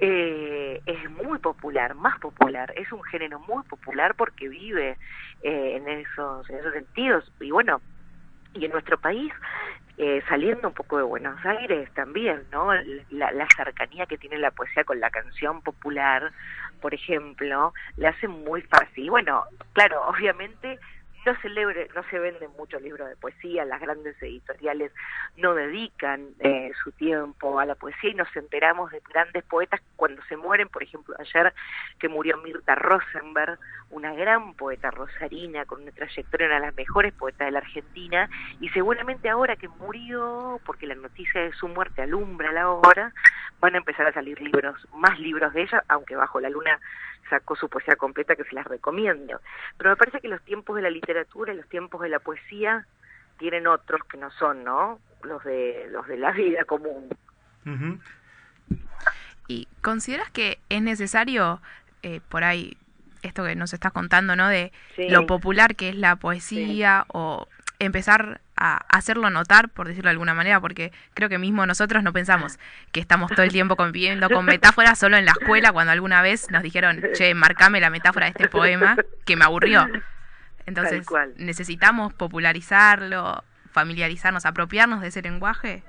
eh, 0.00 0.80
es 0.86 1.10
muy 1.10 1.38
popular, 1.38 1.94
más 1.94 2.18
popular, 2.20 2.72
es 2.76 2.90
un 2.92 3.02
género 3.04 3.40
muy 3.40 3.64
popular 3.64 4.14
porque 4.14 4.48
vive 4.48 4.96
eh, 5.42 5.76
en, 5.76 5.88
esos, 5.88 6.48
en 6.50 6.56
esos 6.56 6.72
sentidos. 6.72 7.32
Y 7.40 7.50
bueno, 7.50 7.80
y 8.54 8.64
en 8.64 8.70
nuestro 8.70 8.98
país, 8.98 9.32
eh, 9.96 10.22
saliendo 10.28 10.68
un 10.68 10.74
poco 10.74 10.98
de 10.98 11.02
Buenos 11.02 11.44
Aires 11.44 11.90
también, 11.94 12.44
¿no? 12.52 12.72
La, 13.10 13.32
la, 13.32 13.48
cercanía 13.56 14.06
que 14.06 14.18
tiene 14.18 14.38
la 14.38 14.52
poesía 14.52 14.84
con 14.84 15.00
la 15.00 15.10
canción 15.10 15.60
popular, 15.62 16.30
por 16.80 16.94
ejemplo, 16.94 17.74
le 17.96 18.06
hace 18.06 18.28
muy 18.28 18.62
fácil. 18.62 19.06
Y 19.06 19.08
bueno, 19.08 19.44
claro, 19.72 20.00
obviamente 20.08 20.78
no 21.28 21.40
se, 21.40 21.48
no 21.94 22.02
se 22.10 22.18
venden 22.18 22.50
muchos 22.56 22.80
libros 22.80 23.08
de 23.08 23.16
poesía, 23.16 23.64
las 23.64 23.80
grandes 23.80 24.20
editoriales 24.22 24.92
no 25.36 25.54
dedican 25.54 26.30
eh, 26.40 26.70
su 26.82 26.92
tiempo 26.92 27.58
a 27.58 27.66
la 27.66 27.74
poesía 27.74 28.10
y 28.10 28.14
nos 28.14 28.34
enteramos 28.34 28.90
de 28.90 29.02
grandes 29.08 29.44
poetas 29.44 29.80
cuando 29.96 30.22
se 30.24 30.36
mueren, 30.36 30.68
por 30.68 30.82
ejemplo, 30.82 31.14
ayer 31.18 31.52
que 31.98 32.08
murió 32.08 32.38
Mirta 32.38 32.74
Rosenberg, 32.74 33.58
una 33.90 34.12
gran 34.14 34.54
poeta 34.54 34.90
rosarina 34.90 35.64
con 35.64 35.82
una 35.82 35.92
trayectoria, 35.92 36.46
una 36.46 36.56
de 36.56 36.66
las 36.66 36.76
mejores 36.76 37.12
poetas 37.14 37.46
de 37.46 37.52
la 37.52 37.60
Argentina, 37.60 38.28
y 38.60 38.68
seguramente 38.70 39.28
ahora 39.28 39.56
que 39.56 39.68
murió, 39.68 40.60
porque 40.64 40.86
la 40.86 40.94
noticia 40.94 41.40
de 41.40 41.52
su 41.52 41.68
muerte 41.68 42.02
alumbra 42.02 42.52
la 42.52 42.70
hora, 42.70 43.12
van 43.60 43.74
a 43.74 43.78
empezar 43.78 44.06
a 44.06 44.12
salir 44.12 44.40
libros, 44.40 44.76
más 44.94 45.18
libros 45.18 45.52
de 45.54 45.62
ella, 45.62 45.82
aunque 45.88 46.16
bajo 46.16 46.40
la 46.40 46.50
luna 46.50 46.78
sacó 47.30 47.56
su 47.56 47.68
poesía 47.68 47.96
completa 47.96 48.36
que 48.36 48.44
se 48.44 48.54
las 48.54 48.66
recomiendo. 48.66 49.40
Pero 49.76 49.90
me 49.90 49.96
parece 49.96 50.20
que 50.20 50.28
los 50.28 50.42
tiempos 50.42 50.76
de 50.76 50.82
la 50.82 50.90
literatura 50.90 51.52
y 51.52 51.56
los 51.56 51.68
tiempos 51.68 52.00
de 52.02 52.08
la 52.08 52.18
poesía 52.18 52.86
tienen 53.38 53.66
otros 53.66 54.02
que 54.04 54.16
no 54.16 54.30
son, 54.32 54.64
¿no? 54.64 54.98
Los 55.22 55.44
de 55.44 55.88
los 55.90 56.06
de 56.06 56.16
la 56.16 56.32
vida 56.32 56.64
común. 56.64 57.08
¿Y 59.46 59.68
consideras 59.82 60.30
que 60.30 60.58
es 60.68 60.82
necesario 60.82 61.60
eh, 62.02 62.20
por 62.28 62.44
ahí 62.44 62.76
esto 63.22 63.44
que 63.44 63.56
nos 63.56 63.72
estás 63.72 63.92
contando, 63.92 64.36
¿no? 64.36 64.48
De 64.48 64.72
lo 64.96 65.26
popular 65.26 65.76
que 65.76 65.90
es 65.90 65.96
la 65.96 66.16
poesía 66.16 67.04
o 67.08 67.48
empezar 67.78 68.40
a 68.56 68.84
hacerlo 68.88 69.30
notar, 69.30 69.68
por 69.68 69.86
decirlo 69.86 70.08
de 70.08 70.12
alguna 70.12 70.34
manera, 70.34 70.60
porque 70.60 70.92
creo 71.14 71.28
que 71.28 71.38
mismo 71.38 71.64
nosotros 71.64 72.02
no 72.02 72.12
pensamos 72.12 72.58
que 72.90 72.98
estamos 72.98 73.30
todo 73.30 73.42
el 73.42 73.52
tiempo 73.52 73.76
conviviendo 73.76 74.28
con 74.28 74.44
metáforas 74.44 74.98
solo 74.98 75.16
en 75.16 75.24
la 75.24 75.32
escuela, 75.32 75.70
cuando 75.70 75.92
alguna 75.92 76.20
vez 76.22 76.50
nos 76.50 76.62
dijeron, 76.62 77.00
che, 77.14 77.34
marcame 77.34 77.80
la 77.80 77.90
metáfora 77.90 78.26
de 78.26 78.30
este 78.30 78.48
poema, 78.48 78.96
que 79.24 79.36
me 79.36 79.44
aburrió. 79.44 79.86
Entonces, 80.66 81.06
necesitamos 81.36 82.12
popularizarlo, 82.12 83.44
familiarizarnos, 83.70 84.44
apropiarnos 84.44 85.00
de 85.00 85.08
ese 85.08 85.22
lenguaje. 85.22 85.84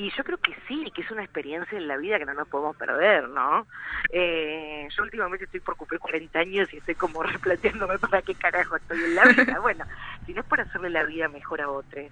Y 0.00 0.10
yo 0.16 0.24
creo 0.24 0.38
que 0.38 0.56
sí, 0.66 0.90
que 0.94 1.02
es 1.02 1.10
una 1.10 1.22
experiencia 1.22 1.76
en 1.76 1.86
la 1.86 1.98
vida 1.98 2.18
que 2.18 2.24
no 2.24 2.32
nos 2.32 2.48
podemos 2.48 2.74
perder, 2.74 3.28
¿no? 3.28 3.66
Eh, 4.10 4.88
yo 4.96 5.02
últimamente 5.02 5.44
estoy 5.44 5.60
por 5.60 5.76
cumplir 5.76 6.00
40 6.00 6.38
años 6.38 6.72
y 6.72 6.78
estoy 6.78 6.94
como 6.94 7.22
replanteándome 7.22 7.98
para 7.98 8.22
qué 8.22 8.34
carajo 8.34 8.76
estoy 8.76 8.98
en 8.98 9.14
la 9.14 9.24
vida. 9.26 9.60
Bueno, 9.60 9.84
si 10.24 10.32
no 10.32 10.40
es 10.40 10.46
para 10.46 10.62
hacerle 10.62 10.88
la 10.88 11.04
vida 11.04 11.28
mejor 11.28 11.60
a 11.60 11.68
otros, 11.68 12.10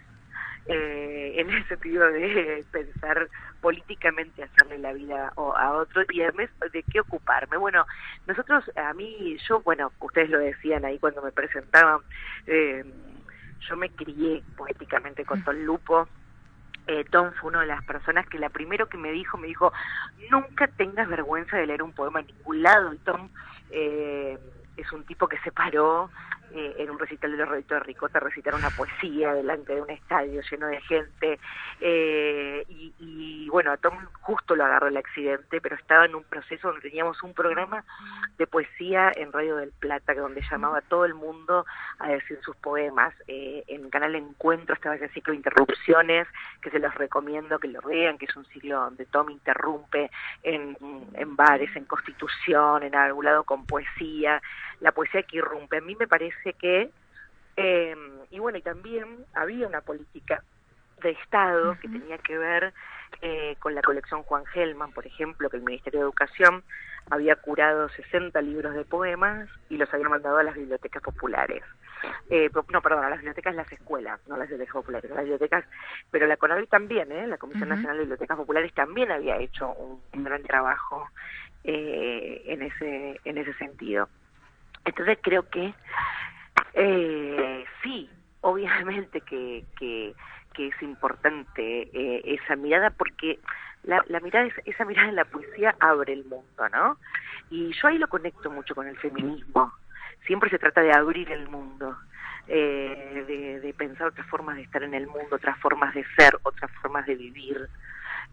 eh, 0.66 1.32
en 1.36 1.48
el 1.48 1.66
sentido 1.66 2.12
de 2.12 2.62
pensar 2.70 3.26
políticamente 3.62 4.42
hacerle 4.42 4.76
la 4.76 4.92
vida 4.92 5.32
a 5.34 5.72
otros 5.72 6.04
y 6.12 6.20
además 6.20 6.50
de 6.70 6.82
qué 6.82 7.00
ocuparme. 7.00 7.56
Bueno, 7.56 7.86
nosotros, 8.26 8.70
a 8.76 8.92
mí, 8.92 9.38
yo, 9.48 9.62
bueno, 9.62 9.92
ustedes 10.00 10.28
lo 10.28 10.40
decían 10.40 10.84
ahí 10.84 10.98
cuando 10.98 11.22
me 11.22 11.32
presentaban, 11.32 12.00
eh, 12.46 12.84
yo 13.66 13.76
me 13.78 13.88
crié 13.88 14.42
poéticamente 14.58 15.24
con 15.24 15.42
Tom 15.42 15.56
Lupo. 15.64 16.06
Eh, 16.88 17.04
Tom 17.10 17.32
fue 17.38 17.50
una 17.50 17.60
de 17.60 17.66
las 17.66 17.84
personas 17.84 18.26
que 18.26 18.38
la 18.38 18.48
primero 18.48 18.88
que 18.88 18.96
me 18.96 19.12
dijo, 19.12 19.36
me 19.36 19.46
dijo, 19.46 19.72
nunca 20.30 20.66
tengas 20.68 21.06
vergüenza 21.06 21.58
de 21.58 21.66
leer 21.66 21.82
un 21.82 21.92
poema 21.92 22.20
en 22.20 22.28
ningún 22.28 22.62
lado. 22.62 22.94
Y 22.94 22.98
Tom 22.98 23.28
eh, 23.70 24.38
es 24.74 24.90
un 24.92 25.04
tipo 25.04 25.28
que 25.28 25.38
se 25.40 25.52
paró 25.52 26.10
eh, 26.54 26.76
en 26.78 26.90
un 26.90 26.98
recital 26.98 27.30
de 27.30 27.36
los 27.36 27.48
Reditos 27.48 27.78
de 27.78 27.84
Ricota 27.84 28.20
recitar 28.20 28.54
una 28.54 28.70
poesía 28.70 29.34
delante 29.34 29.74
de 29.74 29.82
un 29.82 29.90
estadio 29.90 30.40
lleno 30.50 30.66
de 30.66 30.80
gente 30.80 31.38
eh, 31.80 32.64
y, 32.68 33.48
bueno, 33.50 33.72
a 33.72 33.76
Tom 33.76 33.94
justo 34.20 34.56
lo 34.56 34.64
agarró 34.64 34.88
el 34.88 34.96
accidente, 34.96 35.60
pero 35.60 35.76
estaba 35.76 36.04
en 36.04 36.14
un 36.14 36.24
proceso 36.24 36.68
donde 36.68 36.88
teníamos 36.88 37.22
un 37.22 37.34
programa 37.34 37.84
de 38.36 38.46
poesía 38.46 39.12
en 39.14 39.32
Radio 39.32 39.56
del 39.56 39.72
Plata, 39.72 40.14
donde 40.14 40.42
llamaba 40.50 40.78
a 40.78 40.82
todo 40.82 41.04
el 41.04 41.14
mundo 41.14 41.64
a 41.98 42.08
decir 42.08 42.38
sus 42.42 42.56
poemas. 42.56 43.14
Eh, 43.26 43.64
en 43.68 43.90
Canal 43.90 44.14
Encuentro 44.14 44.74
estaba 44.74 44.96
ese 44.96 45.08
ciclo 45.08 45.32
de 45.32 45.38
interrupciones, 45.38 46.26
que 46.62 46.70
se 46.70 46.78
los 46.78 46.94
recomiendo 46.94 47.58
que 47.58 47.68
lo 47.68 47.80
vean, 47.82 48.18
que 48.18 48.26
es 48.26 48.36
un 48.36 48.44
ciclo 48.46 48.80
donde 48.80 49.06
Tom 49.06 49.30
interrumpe 49.30 50.10
en, 50.42 50.76
en 51.14 51.36
bares, 51.36 51.74
en 51.76 51.84
Constitución, 51.84 52.82
en 52.82 52.94
algún 52.94 53.24
lado 53.24 53.44
con 53.44 53.66
poesía, 53.66 54.42
la 54.80 54.92
poesía 54.92 55.22
que 55.22 55.38
irrumpe. 55.38 55.78
A 55.78 55.80
mí 55.80 55.96
me 55.96 56.06
parece 56.06 56.52
que, 56.54 56.90
eh, 57.56 57.96
y 58.30 58.38
bueno, 58.38 58.58
y 58.58 58.62
también 58.62 59.24
había 59.34 59.66
una 59.66 59.80
política 59.80 60.42
de 61.02 61.10
Estado 61.10 61.76
que 61.80 61.88
tenía 61.88 62.18
que 62.18 62.36
ver 62.36 62.72
eh, 63.22 63.56
con 63.60 63.74
la 63.74 63.82
colección 63.82 64.22
Juan 64.24 64.44
Gelman, 64.46 64.92
por 64.92 65.06
ejemplo, 65.06 65.48
que 65.48 65.56
el 65.56 65.62
Ministerio 65.62 66.00
de 66.00 66.04
Educación 66.04 66.62
había 67.10 67.36
curado 67.36 67.88
60 67.88 68.40
libros 68.42 68.74
de 68.74 68.84
poemas 68.84 69.48
y 69.68 69.76
los 69.76 69.92
había 69.94 70.08
mandado 70.08 70.38
a 70.38 70.42
las 70.42 70.54
bibliotecas 70.54 71.02
populares. 71.02 71.62
Eh, 72.30 72.50
no, 72.72 72.82
perdón, 72.82 73.04
a 73.04 73.10
las 73.10 73.18
bibliotecas 73.18 73.54
las 73.54 73.70
escuelas, 73.72 74.20
no 74.28 74.36
las 74.36 74.48
bibliotecas 74.48 74.74
populares, 74.74 75.10
las 75.10 75.20
bibliotecas, 75.20 75.64
pero 76.10 76.26
la 76.26 76.36
CONAVI 76.36 76.66
también, 76.66 77.10
¿eh? 77.10 77.26
la 77.26 77.38
Comisión 77.38 77.68
Nacional 77.68 77.96
de 77.96 78.02
Bibliotecas 78.02 78.36
Populares 78.36 78.72
también 78.74 79.10
había 79.10 79.38
hecho 79.38 79.72
un, 79.72 80.00
un 80.12 80.24
gran 80.24 80.42
trabajo 80.42 81.08
eh, 81.64 82.42
en 82.46 82.62
ese 82.62 83.20
en 83.24 83.38
ese 83.38 83.52
sentido. 83.54 84.08
Entonces 84.88 85.18
creo 85.22 85.48
que 85.48 85.74
eh, 86.74 87.64
sí, 87.82 88.08
obviamente 88.40 89.20
que, 89.20 89.64
que, 89.78 90.14
es 90.58 90.82
importante 90.82 91.88
eh, 91.92 92.20
esa 92.24 92.56
mirada 92.56 92.90
porque 92.90 93.38
la, 93.84 94.04
la 94.08 94.18
mirada 94.18 94.48
esa 94.64 94.84
mirada 94.84 95.08
en 95.08 95.14
la 95.14 95.24
poesía 95.24 95.76
abre 95.78 96.12
el 96.12 96.24
mundo, 96.24 96.68
¿no? 96.72 96.96
Y 97.48 97.72
yo 97.74 97.86
ahí 97.86 97.96
lo 97.96 98.08
conecto 98.08 98.50
mucho 98.50 98.74
con 98.74 98.88
el 98.88 98.96
feminismo. 98.98 99.72
Siempre 100.26 100.50
se 100.50 100.58
trata 100.58 100.80
de 100.80 100.92
abrir 100.92 101.30
el 101.30 101.48
mundo, 101.48 101.96
eh, 102.48 103.24
de, 103.28 103.60
de, 103.60 103.72
pensar 103.72 104.08
otras 104.08 104.26
formas 104.26 104.56
de 104.56 104.62
estar 104.62 104.82
en 104.82 104.94
el 104.94 105.06
mundo, 105.06 105.36
otras 105.36 105.56
formas 105.58 105.94
de 105.94 106.04
ser, 106.16 106.36
otras 106.42 106.72
formas 106.82 107.06
de 107.06 107.14
vivir, 107.14 107.68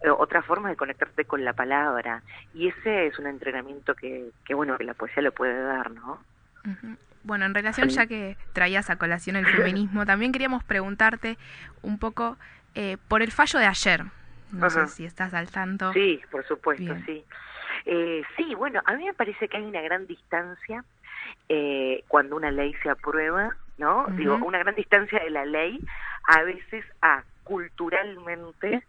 eh, 0.02 0.10
otras 0.10 0.44
formas 0.46 0.72
de 0.72 0.78
conectarte 0.78 1.26
con 1.26 1.46
la 1.46 1.54
palabra. 1.54 2.24
Y 2.56 2.70
ese 2.70 3.06
es 3.06 3.20
un 3.20 3.28
entrenamiento 3.28 3.94
que 3.94 4.32
bueno, 4.56 4.80
que 4.80 4.84
la 4.84 4.96
poesía 4.96 5.22
lo 5.22 5.32
puede 5.32 5.62
dar, 5.62 5.92
¿no? 5.92 6.20
Bueno, 7.24 7.46
en 7.46 7.54
relación 7.54 7.90
ya 7.90 8.06
que 8.06 8.38
traías 8.54 8.90
a 8.90 8.98
colación 8.98 9.36
el 9.36 9.48
feminismo, 9.48 10.06
también 10.06 10.32
queríamos 10.32 10.64
preguntarte 10.64 11.38
un 11.82 11.98
poco 11.98 12.38
eh, 12.76 12.98
por 13.08 13.22
el 13.22 13.32
fallo 13.32 13.60
de 13.60 13.66
ayer. 13.66 14.04
No 14.52 14.70
sé 14.70 14.88
si 14.88 15.06
estás 15.06 15.34
al 15.34 15.50
tanto. 15.50 15.92
Sí, 15.94 16.22
por 16.32 16.46
supuesto, 16.46 16.96
sí. 17.06 17.26
Eh, 17.86 18.24
sí, 18.38 18.56
bueno, 18.56 18.82
a 18.86 18.94
mí 18.94 19.06
me 19.06 19.14
parece 19.14 19.48
que 19.48 19.58
hay 19.58 19.64
una 19.64 19.82
gran 19.82 20.08
distancia 20.08 20.84
eh, 21.50 22.04
cuando 22.08 22.36
una 22.36 22.52
ley 22.52 22.74
se 22.82 22.90
aprueba, 22.90 23.56
¿no? 23.78 24.06
Digo, 24.12 24.36
una 24.38 24.60
gran 24.60 24.76
distancia 24.76 25.20
de 25.20 25.30
la 25.30 25.46
ley 25.46 25.80
a 26.28 26.44
veces 26.44 26.86
a 27.02 27.24
culturalmente 27.44 28.84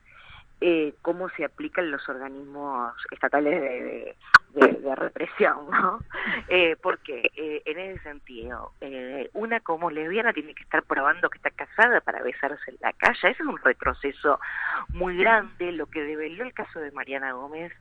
eh, 0.61 0.95
cómo 1.03 1.29
se 1.31 1.45
aplican 1.45 1.91
los 1.91 2.09
organismos 2.09 2.95
estatales 3.11 3.61
de, 3.61 3.83
de, 3.83 4.17
de 4.55 4.95
represión, 4.95 5.71
¿no? 5.71 6.01
Eh, 6.49 6.77
porque 6.81 7.31
eh, 7.37 7.63
en 7.65 7.79
ese 7.79 8.03
sentido, 8.03 8.73
eh, 8.81 9.29
una 9.35 9.61
como 9.61 9.91
lesbiana 9.91 10.33
tiene 10.33 10.55
que 10.55 10.63
estar 10.63 10.83
probando 10.83 11.29
que 11.29 11.39
está 11.39 11.51
casada 11.51 12.01
para 12.01 12.23
besarse 12.23 12.71
en 12.71 12.77
la 12.81 12.93
calle, 12.93 13.19
ese 13.31 13.43
es 13.43 13.49
un 13.49 13.59
retroceso 13.59 14.41
muy 14.91 15.17
grande, 15.17 15.73
lo 15.73 15.87
que 15.87 16.03
develó 16.03 16.45
el 16.45 16.55
caso 16.55 16.81
de 16.81 16.91
Mariana 16.93 17.33
Gómez 17.33 17.73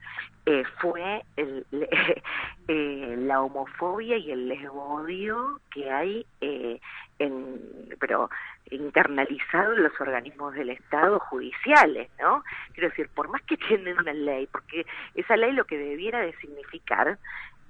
eh, 0.45 0.63
fue 0.79 1.24
el, 1.38 1.65
eh, 2.67 3.15
la 3.19 3.41
homofobia 3.41 4.17
y 4.17 4.31
el 4.31 4.48
lesbodio 4.48 5.60
que 5.72 5.91
hay 5.91 6.25
eh, 6.41 6.79
en, 7.19 7.62
pero 8.00 8.29
internalizado 8.72 9.74
en 9.74 9.84
los 9.84 10.01
organismos 10.01 10.53
del 10.55 10.72
Estado 10.72 11.19
judiciales, 11.19 12.10
¿no? 12.19 12.43
Quiero 12.74 12.89
decir, 12.89 13.10
por 13.13 13.29
más 13.29 13.41
que 13.43 13.57
tienen 13.67 13.98
una 14.00 14.13
ley, 14.13 14.48
porque 14.51 14.86
esa 15.13 15.38
ley 15.38 15.51
lo 15.51 15.65
que 15.65 15.77
debiera 15.77 16.19
de 16.22 16.34
significar 16.38 17.19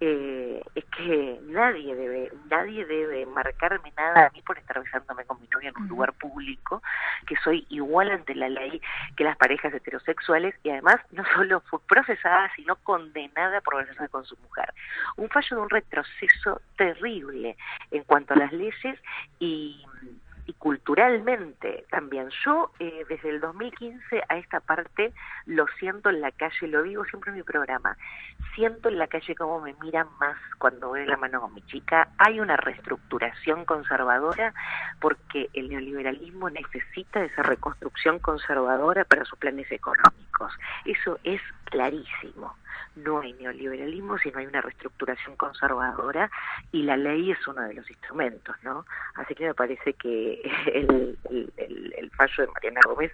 eh, 0.01 0.61
es 0.75 0.85
que 0.85 1.39
nadie 1.43 1.95
debe 1.95 2.31
nadie 2.49 2.85
debe 2.85 3.25
marcarme 3.25 3.93
nada 3.95 4.27
a 4.27 4.29
mí 4.31 4.41
por 4.41 4.57
estar 4.57 4.81
besándome 4.83 5.23
con 5.23 5.39
mi 5.39 5.47
novia 5.47 5.69
en 5.69 5.83
un 5.83 5.87
lugar 5.87 6.11
público, 6.13 6.81
que 7.27 7.35
soy 7.37 7.65
igual 7.69 8.11
ante 8.11 8.35
la 8.35 8.49
ley 8.49 8.81
que 9.15 9.23
las 9.23 9.37
parejas 9.37 9.73
heterosexuales 9.73 10.53
y 10.63 10.69
además 10.69 10.97
no 11.11 11.23
solo 11.35 11.61
fue 11.61 11.79
procesada, 11.87 12.51
sino 12.55 12.75
condenada 12.77 13.61
por 13.61 13.77
besarse 13.77 14.09
con 14.09 14.25
su 14.25 14.35
mujer. 14.37 14.73
Un 15.15 15.29
fallo 15.29 15.55
de 15.55 15.61
un 15.61 15.69
retroceso 15.69 16.61
terrible 16.77 17.55
en 17.91 18.03
cuanto 18.03 18.33
a 18.33 18.37
las 18.37 18.51
leyes 18.51 18.99
y 19.39 19.81
y 20.45 20.53
culturalmente 20.53 21.85
también. 21.89 22.29
Yo 22.43 22.71
eh, 22.79 23.05
desde 23.09 23.29
el 23.29 23.39
2015 23.39 24.23
a 24.29 24.37
esta 24.37 24.59
parte 24.59 25.13
lo 25.45 25.65
siento 25.79 26.09
en 26.09 26.21
la 26.21 26.31
calle, 26.31 26.67
lo 26.67 26.83
digo 26.83 27.05
siempre 27.05 27.31
en 27.31 27.37
mi 27.37 27.43
programa, 27.43 27.97
siento 28.55 28.89
en 28.89 28.99
la 28.99 29.07
calle 29.07 29.35
cómo 29.35 29.61
me 29.61 29.73
miran 29.81 30.07
más 30.19 30.37
cuando 30.57 30.91
veo 30.91 31.05
la 31.05 31.17
mano 31.17 31.41
con 31.41 31.53
mi 31.53 31.61
chica. 31.63 32.09
Hay 32.17 32.39
una 32.39 32.57
reestructuración 32.57 33.65
conservadora 33.65 34.53
porque 34.99 35.49
el 35.53 35.69
neoliberalismo 35.69 36.49
necesita 36.49 37.23
esa 37.23 37.43
reconstrucción 37.43 38.19
conservadora 38.19 39.03
para 39.05 39.25
sus 39.25 39.39
planes 39.39 39.71
económicos. 39.71 40.53
Eso 40.85 41.19
es 41.23 41.41
clarísimo 41.65 42.55
no 42.95 43.19
hay 43.19 43.33
neoliberalismo, 43.33 44.17
sino 44.17 44.39
hay 44.39 44.45
una 44.45 44.61
reestructuración 44.61 45.35
conservadora 45.35 46.29
y 46.71 46.83
la 46.83 46.97
ley 46.97 47.31
es 47.31 47.47
uno 47.47 47.61
de 47.61 47.73
los 47.73 47.89
instrumentos, 47.89 48.55
¿no? 48.63 48.85
Así 49.15 49.35
que 49.35 49.47
me 49.47 49.53
parece 49.53 49.93
que 49.93 50.41
el, 50.73 51.17
el, 51.29 51.93
el 51.97 52.11
fallo 52.11 52.45
de 52.45 52.51
Mariana 52.53 52.81
Gómez 52.85 53.11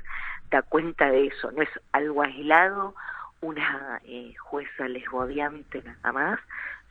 da 0.51 0.61
cuenta 0.61 1.09
de 1.09 1.27
eso, 1.27 1.51
no 1.51 1.61
es 1.61 1.69
algo 1.93 2.21
aislado, 2.21 2.93
una 3.41 3.99
eh, 4.05 4.33
jueza 4.37 4.87
lesbodiante 4.87 5.81
nada 5.81 6.11
más, 6.11 6.39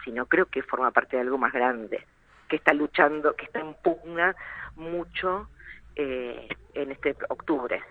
sino 0.05 0.27
creo 0.27 0.47
que 0.47 0.63
forma 0.63 0.91
parte 0.91 1.17
de 1.17 1.23
algo 1.23 1.39
más 1.39 1.53
grande, 1.53 2.05
que 2.49 2.57
está 2.57 2.73
luchando, 2.73 3.37
que 3.37 3.45
está 3.45 3.61
en 3.61 3.75
pugna 3.75 4.35
mucho 4.77 5.49
eh, 5.97 6.49
en 6.75 6.91
este 6.93 7.17
octubre. 7.29 7.83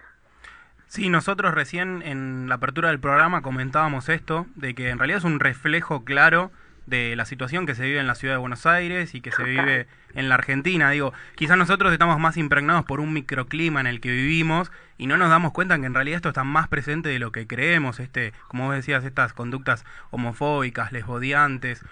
Sí, 0.89 1.10
nosotros 1.10 1.53
recién 1.53 2.01
en 2.01 2.50
la 2.50 2.55
apertura 2.55 2.89
del 2.89 3.00
programa 3.00 3.43
comentábamos 3.43 4.10
esto, 4.10 4.48
de 4.55 4.74
que 4.74 4.89
en 4.89 4.98
realidad 4.98 5.19
es 5.19 5.24
un 5.24 5.39
reflejo 5.39 6.03
claro 6.03 6.51
de 6.89 7.15
la 7.15 7.25
situación 7.25 7.65
que 7.65 7.75
se 7.75 7.84
vive 7.86 8.00
en 8.00 8.08
la 8.08 8.15
ciudad 8.15 8.36
de 8.36 8.39
Buenos 8.39 8.65
Aires 8.65 9.15
y 9.15 9.22
que 9.22 9.31
se 9.31 9.43
vive 9.43 9.88
en 10.13 10.29
la 10.29 10.36
Argentina. 10.36 10.89
Digo, 10.89 11.13
quizás 11.36 11.58
nosotros 11.58 11.93
estamos 11.93 12.19
más 12.19 12.38
impregnados 12.38 12.86
por 12.86 13.00
un 13.00 13.13
microclima 13.13 13.79
en 13.79 13.88
el 13.88 14.01
que 14.01 14.12
vivimos 14.12 14.72
y 14.98 15.08
no 15.08 15.17
nos 15.17 15.29
damos 15.29 15.53
cuenta 15.53 15.79
que 15.79 15.86
en 15.86 15.93
realidad 15.93 16.17
esto 16.17 16.29
está 16.29 16.43
más 16.43 16.67
presente 16.67 17.10
de 17.10 17.19
lo 17.19 17.31
que 17.31 17.48
creemos, 17.48 18.00
este, 18.00 18.34
como 18.48 18.65
vos 18.65 18.75
decías, 18.75 19.05
estas 19.05 19.34
conductas 19.34 19.86
homofóbicas, 20.12 20.91
lesbodiantes. 20.91 21.84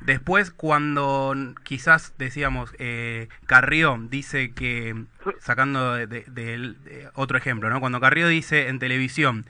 Después, 0.00 0.50
cuando 0.50 1.34
quizás 1.62 2.14
decíamos, 2.18 2.74
eh, 2.78 3.28
Carrió 3.46 3.98
dice 4.10 4.52
que, 4.52 5.04
sacando 5.38 5.94
de, 5.94 6.06
de, 6.06 6.24
de, 6.26 7.08
otro 7.14 7.38
ejemplo, 7.38 7.70
¿no? 7.70 7.80
Cuando 7.80 8.00
Carrió 8.00 8.26
dice 8.28 8.68
en 8.68 8.78
televisión 8.78 9.46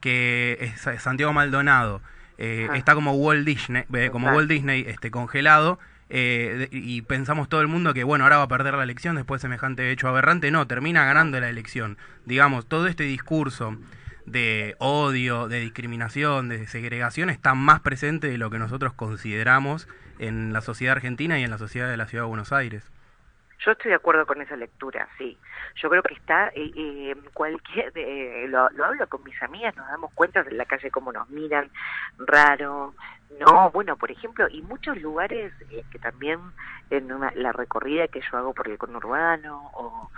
que 0.00 0.58
es 0.60 1.02
Santiago 1.02 1.32
Maldonado 1.32 2.02
eh, 2.38 2.68
está 2.74 2.94
como 2.94 3.12
Walt 3.12 3.46
Disney, 3.46 3.84
eh, 3.94 4.10
como 4.10 4.30
Walt 4.30 4.48
Disney 4.48 4.84
este, 4.86 5.10
congelado. 5.10 5.78
Eh, 6.14 6.68
y 6.70 7.00
pensamos 7.02 7.48
todo 7.48 7.62
el 7.62 7.68
mundo 7.68 7.94
que 7.94 8.04
bueno 8.04 8.24
ahora 8.24 8.36
va 8.36 8.42
a 8.42 8.48
perder 8.48 8.74
la 8.74 8.82
elección 8.82 9.16
después 9.16 9.40
de 9.40 9.46
semejante 9.46 9.90
hecho 9.90 10.08
aberrante 10.08 10.50
no 10.50 10.66
termina 10.66 11.06
ganando 11.06 11.40
la 11.40 11.48
elección 11.48 11.96
digamos 12.26 12.66
todo 12.66 12.86
este 12.86 13.04
discurso 13.04 13.78
de 14.26 14.76
odio, 14.78 15.48
de 15.48 15.60
discriminación, 15.60 16.48
de 16.48 16.66
segregación 16.66 17.30
está 17.30 17.54
más 17.54 17.80
presente 17.80 18.28
de 18.28 18.36
lo 18.36 18.50
que 18.50 18.58
nosotros 18.58 18.92
consideramos 18.92 19.88
en 20.18 20.52
la 20.52 20.60
sociedad 20.60 20.96
argentina 20.96 21.38
y 21.38 21.44
en 21.44 21.50
la 21.50 21.58
sociedad 21.58 21.88
de 21.88 21.96
la 21.96 22.06
ciudad 22.06 22.24
de 22.24 22.28
Buenos 22.28 22.52
Aires. 22.52 22.90
Yo 23.64 23.72
estoy 23.72 23.90
de 23.90 23.96
acuerdo 23.96 24.26
con 24.26 24.40
esa 24.40 24.56
lectura, 24.56 25.08
sí. 25.18 25.38
Yo 25.76 25.88
creo 25.88 26.02
que 26.02 26.14
está, 26.14 26.48
eh, 26.48 26.70
eh 26.76 27.16
cualquier, 27.34 27.92
eh, 27.94 28.46
lo, 28.48 28.68
lo, 28.70 28.84
hablo 28.84 29.06
con 29.08 29.22
mis 29.24 29.40
amigas, 29.42 29.76
nos 29.76 29.88
damos 29.88 30.12
cuenta 30.12 30.40
en 30.40 30.58
la 30.58 30.64
calle 30.64 30.90
cómo 30.90 31.12
nos 31.12 31.28
miran, 31.30 31.70
raro, 32.18 32.94
no, 33.40 33.70
bueno, 33.70 33.96
por 33.96 34.10
ejemplo, 34.10 34.48
y 34.48 34.62
muchos 34.62 35.00
lugares 35.00 35.52
eh, 35.70 35.84
que 35.90 35.98
también 35.98 36.40
en 36.90 37.08
la 37.36 37.52
recorrida 37.52 38.06
que 38.08 38.20
yo 38.20 38.36
hago 38.36 38.52
por 38.52 38.68
el 38.68 38.76
conurbano, 38.76 39.70
o, 39.72 40.10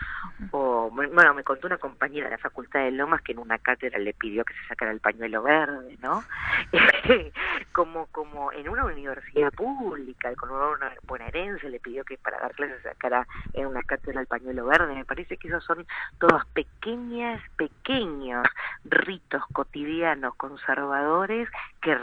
o, 0.50 0.90
bueno, 0.90 1.32
me 1.32 1.44
contó 1.44 1.68
una 1.68 1.78
compañera 1.78 2.26
de 2.26 2.32
la 2.32 2.38
Facultad 2.38 2.80
de 2.80 2.90
Lomas 2.90 3.22
que 3.22 3.32
en 3.32 3.38
una 3.38 3.58
cátedra 3.58 3.98
le 4.00 4.12
pidió 4.12 4.44
que 4.44 4.54
se 4.54 4.66
sacara 4.68 4.90
el 4.90 4.98
pañuelo 4.98 5.42
verde, 5.42 5.96
¿no? 6.02 6.24
como, 7.72 8.06
como 8.06 8.50
en 8.50 8.68
una 8.68 8.84
universidad 8.84 9.52
pública, 9.52 10.28
el 10.28 10.36
conurbano 10.36 10.86
bonaerense 11.06 11.70
le 11.70 11.78
pidió 11.78 12.04
que 12.04 12.18
para 12.18 12.40
dar 12.40 12.52
clases 12.54 12.82
sacara 12.82 13.26
en 13.52 13.66
una 13.66 13.82
cátedra 13.82 14.20
el 14.20 14.26
pañuelo 14.26 14.66
verde. 14.66 14.94
Me 14.94 15.04
parece 15.04 15.36
que 15.36 15.48
esos 15.48 15.64
son 15.64 15.86
todos 16.18 16.44
pequeñas, 16.54 17.40
pequeños 17.56 18.46
ritos 18.84 19.42
cotidianos 19.52 20.34
conservadores 20.34 21.48
que 21.80 21.94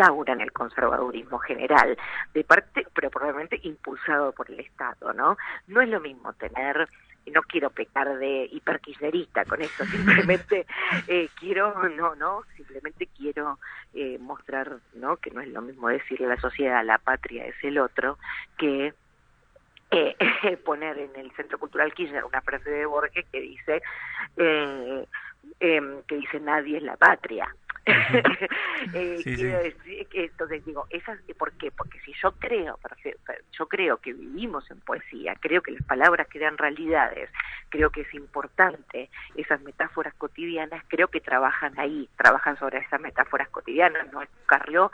restauran 0.00 0.40
el 0.40 0.52
conservadurismo 0.52 1.38
general, 1.38 1.96
de 2.32 2.44
parte, 2.44 2.86
pero 2.94 3.10
probablemente 3.10 3.60
impulsado 3.62 4.32
por 4.32 4.50
el 4.50 4.60
Estado, 4.60 5.12
¿no? 5.12 5.36
No 5.68 5.80
es 5.80 5.88
lo 5.88 6.00
mismo 6.00 6.32
tener 6.34 6.88
no 7.26 7.42
quiero 7.42 7.70
pecar 7.70 8.18
de 8.18 8.48
hiperkirchnerista 8.50 9.44
con 9.44 9.60
esto, 9.60 9.84
simplemente 9.92 10.66
eh, 11.06 11.28
quiero, 11.38 11.88
no, 11.90 12.16
no, 12.16 12.42
simplemente 12.56 13.08
quiero 13.16 13.58
eh, 13.94 14.18
mostrar, 14.18 14.78
¿no? 14.94 15.18
Que 15.18 15.30
no 15.30 15.40
es 15.40 15.48
lo 15.48 15.60
mismo 15.60 15.88
decirle 15.88 16.26
a 16.26 16.30
la 16.30 16.40
sociedad, 16.40 16.84
la 16.84 16.98
patria 16.98 17.46
es 17.46 17.54
el 17.62 17.78
otro, 17.78 18.18
que 18.56 18.94
eh, 19.90 20.16
poner 20.64 20.98
en 20.98 21.14
el 21.14 21.30
Centro 21.32 21.58
Cultural 21.58 21.92
Kirchner 21.92 22.24
una 22.24 22.40
frase 22.40 22.68
de 22.68 22.86
Borges 22.86 23.26
que 23.30 23.40
dice, 23.40 23.82
eh, 24.36 25.06
eh, 25.60 26.02
que 26.08 26.16
dice 26.16 26.40
nadie 26.40 26.78
es 26.78 26.82
la 26.82 26.96
patria. 26.96 27.54
eh, 28.94 29.22
Decir 29.24 30.06
que, 30.08 30.24
entonces 30.24 30.64
digo, 30.64 30.86
esas, 30.90 31.18
¿por 31.38 31.52
qué? 31.52 31.70
Porque 31.70 31.98
si 32.00 32.12
yo 32.22 32.32
creo, 32.32 32.78
yo 33.52 33.66
creo 33.66 33.96
que 33.98 34.12
vivimos 34.12 34.70
en 34.70 34.80
poesía, 34.80 35.34
creo 35.40 35.62
que 35.62 35.72
las 35.72 35.82
palabras 35.84 36.26
crean 36.30 36.58
realidades, 36.58 37.30
creo 37.68 37.90
que 37.90 38.02
es 38.02 38.14
importante 38.14 39.10
esas 39.34 39.60
metáforas 39.62 40.14
cotidianas, 40.14 40.84
creo 40.88 41.08
que 41.08 41.20
trabajan 41.20 41.78
ahí, 41.78 42.08
trabajan 42.16 42.58
sobre 42.58 42.78
esas 42.78 43.00
metáforas 43.00 43.48
cotidianas, 43.48 44.12
¿no? 44.12 44.22
Carrió 44.46 44.90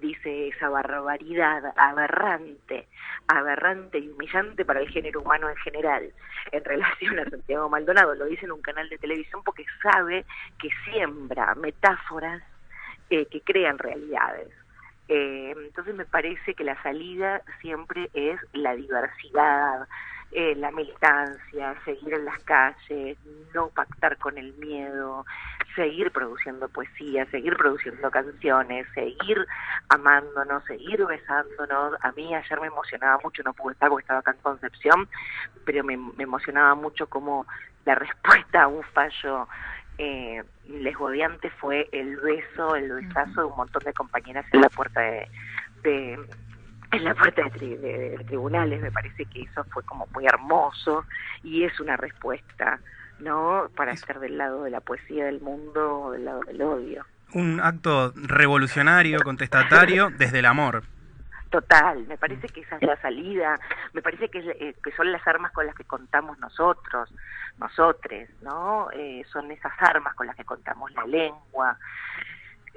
dice 0.00 0.48
esa 0.48 0.68
barbaridad 0.68 1.72
aberrante, 1.76 2.86
aberrante 3.26 3.98
y 3.98 4.08
humillante 4.08 4.64
para 4.64 4.80
el 4.80 4.88
género 4.88 5.20
humano 5.22 5.48
en 5.48 5.56
general, 5.56 6.12
en 6.52 6.64
relación 6.64 7.18
a 7.18 7.28
Santiago 7.28 7.68
Maldonado, 7.68 8.14
lo 8.14 8.26
dice 8.26 8.44
en 8.44 8.52
un 8.52 8.62
canal 8.62 8.88
de 8.88 8.98
televisión 8.98 9.42
porque 9.44 9.64
sabe 9.82 10.24
que 10.58 10.68
siembra 10.84 11.54
metáforas 11.56 12.17
eh, 13.10 13.26
que 13.26 13.40
crean 13.40 13.78
realidades. 13.78 14.48
Eh, 15.08 15.54
entonces 15.56 15.94
me 15.94 16.04
parece 16.04 16.54
que 16.54 16.64
la 16.64 16.80
salida 16.82 17.40
siempre 17.60 18.10
es 18.12 18.38
la 18.52 18.74
diversidad, 18.74 19.88
eh, 20.30 20.54
la 20.56 20.70
militancia, 20.70 21.74
seguir 21.86 22.12
en 22.12 22.26
las 22.26 22.38
calles, 22.40 23.16
no 23.54 23.68
pactar 23.68 24.18
con 24.18 24.36
el 24.36 24.52
miedo, 24.54 25.24
seguir 25.74 26.10
produciendo 26.10 26.68
poesía, 26.68 27.24
seguir 27.30 27.56
produciendo 27.56 28.10
canciones, 28.10 28.86
seguir 28.92 29.46
amándonos, 29.88 30.62
seguir 30.64 31.06
besándonos. 31.06 31.94
A 32.02 32.12
mí 32.12 32.34
ayer 32.34 32.60
me 32.60 32.66
emocionaba 32.66 33.18
mucho, 33.24 33.42
no 33.42 33.54
pude 33.54 33.72
estar 33.72 33.88
porque 33.88 34.02
estaba 34.02 34.20
acá 34.20 34.32
en 34.32 34.42
Concepción, 34.42 35.08
pero 35.64 35.82
me, 35.82 35.96
me 35.96 36.24
emocionaba 36.24 36.74
mucho 36.74 37.06
como 37.06 37.46
la 37.86 37.94
respuesta 37.94 38.64
a 38.64 38.68
un 38.68 38.82
fallo 38.82 39.48
eh, 39.98 40.42
lesbodiante 40.68 41.50
fue 41.50 41.88
el 41.92 42.16
beso, 42.16 42.76
el 42.76 42.92
besazo 42.92 43.40
de 43.40 43.46
un 43.46 43.56
montón 43.56 43.82
de 43.84 43.92
compañeras 43.92 44.46
en 44.52 44.60
la 44.60 44.68
puerta 44.68 45.00
de, 45.00 45.28
en 46.92 47.04
la 47.04 47.14
puerta 47.14 47.42
de, 47.58 48.24
tribunales. 48.26 48.80
Me 48.80 48.92
parece 48.92 49.24
que 49.26 49.42
eso 49.42 49.64
fue 49.70 49.82
como 49.82 50.06
muy 50.14 50.26
hermoso 50.26 51.04
y 51.42 51.64
es 51.64 51.78
una 51.80 51.96
respuesta, 51.96 52.80
¿no? 53.18 53.68
Para 53.76 53.92
estar 53.92 54.20
del 54.20 54.38
lado 54.38 54.64
de 54.64 54.70
la 54.70 54.80
poesía 54.80 55.26
del 55.26 55.40
mundo 55.40 56.02
o 56.02 56.12
del 56.12 56.24
lado 56.24 56.40
del 56.40 56.62
odio. 56.62 57.04
Un 57.34 57.60
acto 57.60 58.12
revolucionario, 58.14 59.18
contestatario, 59.20 60.10
desde 60.16 60.38
el 60.38 60.46
amor. 60.46 60.84
Total, 61.50 62.06
me 62.06 62.18
parece 62.18 62.46
que 62.48 62.60
esa 62.60 62.76
es 62.76 62.82
la 62.82 63.00
salida, 63.00 63.58
me 63.94 64.02
parece 64.02 64.28
que, 64.28 64.40
eh, 64.40 64.74
que 64.84 64.92
son 64.92 65.10
las 65.10 65.26
armas 65.26 65.50
con 65.52 65.64
las 65.64 65.74
que 65.74 65.84
contamos 65.84 66.38
nosotros, 66.38 67.10
nosotres, 67.56 68.28
¿no? 68.42 68.90
Eh, 68.92 69.24
son 69.32 69.50
esas 69.50 69.72
armas 69.78 70.14
con 70.14 70.26
las 70.26 70.36
que 70.36 70.44
contamos 70.44 70.92
la 70.92 71.06
lengua. 71.06 71.78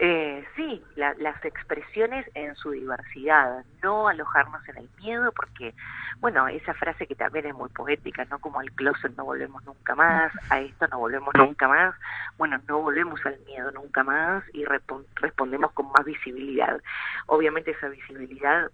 Eh, 0.04 0.44
sí, 0.56 0.84
las 0.96 1.46
expresiones 1.46 2.26
en 2.34 2.56
su 2.56 2.72
diversidad, 2.72 3.64
no 3.84 4.08
alojarnos 4.08 4.68
en 4.70 4.78
el 4.78 4.90
miedo, 4.98 5.32
porque, 5.32 5.76
bueno, 6.20 6.48
esa 6.48 6.74
frase 6.74 7.06
que 7.06 7.14
también 7.14 7.46
es 7.46 7.54
muy 7.54 7.70
poética, 7.70 8.26
¿no? 8.26 8.40
Como 8.40 8.60
al 8.60 8.72
closet 8.72 9.16
no 9.16 9.26
volvemos 9.26 9.64
nunca 9.64 9.94
más, 9.94 10.34
a 10.50 10.60
esto 10.60 10.88
no 10.88 10.98
volvemos 10.98 11.36
nunca 11.36 11.68
más, 11.68 11.94
bueno, 12.40 12.60
no 12.68 12.80
volvemos 12.80 13.24
al 13.28 13.38
miedo 13.46 13.70
nunca 13.74 14.04
más 14.04 14.44
y 14.54 14.66
respondemos 14.66 15.72
con 15.74 15.92
más 15.92 16.04
visibilidad. 16.04 16.82
Obviamente 17.28 17.70
esa 17.70 17.88
visibilidad 17.88 18.72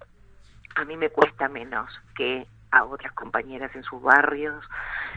a 0.77 0.85
mí 0.85 0.95
me 0.95 1.09
cuesta 1.09 1.49
menos 1.49 1.91
que 2.15 2.47
a 2.71 2.83
otras 2.83 3.11
compañeras 3.13 3.73
en 3.75 3.83
sus 3.83 4.01
barrios, 4.01 4.63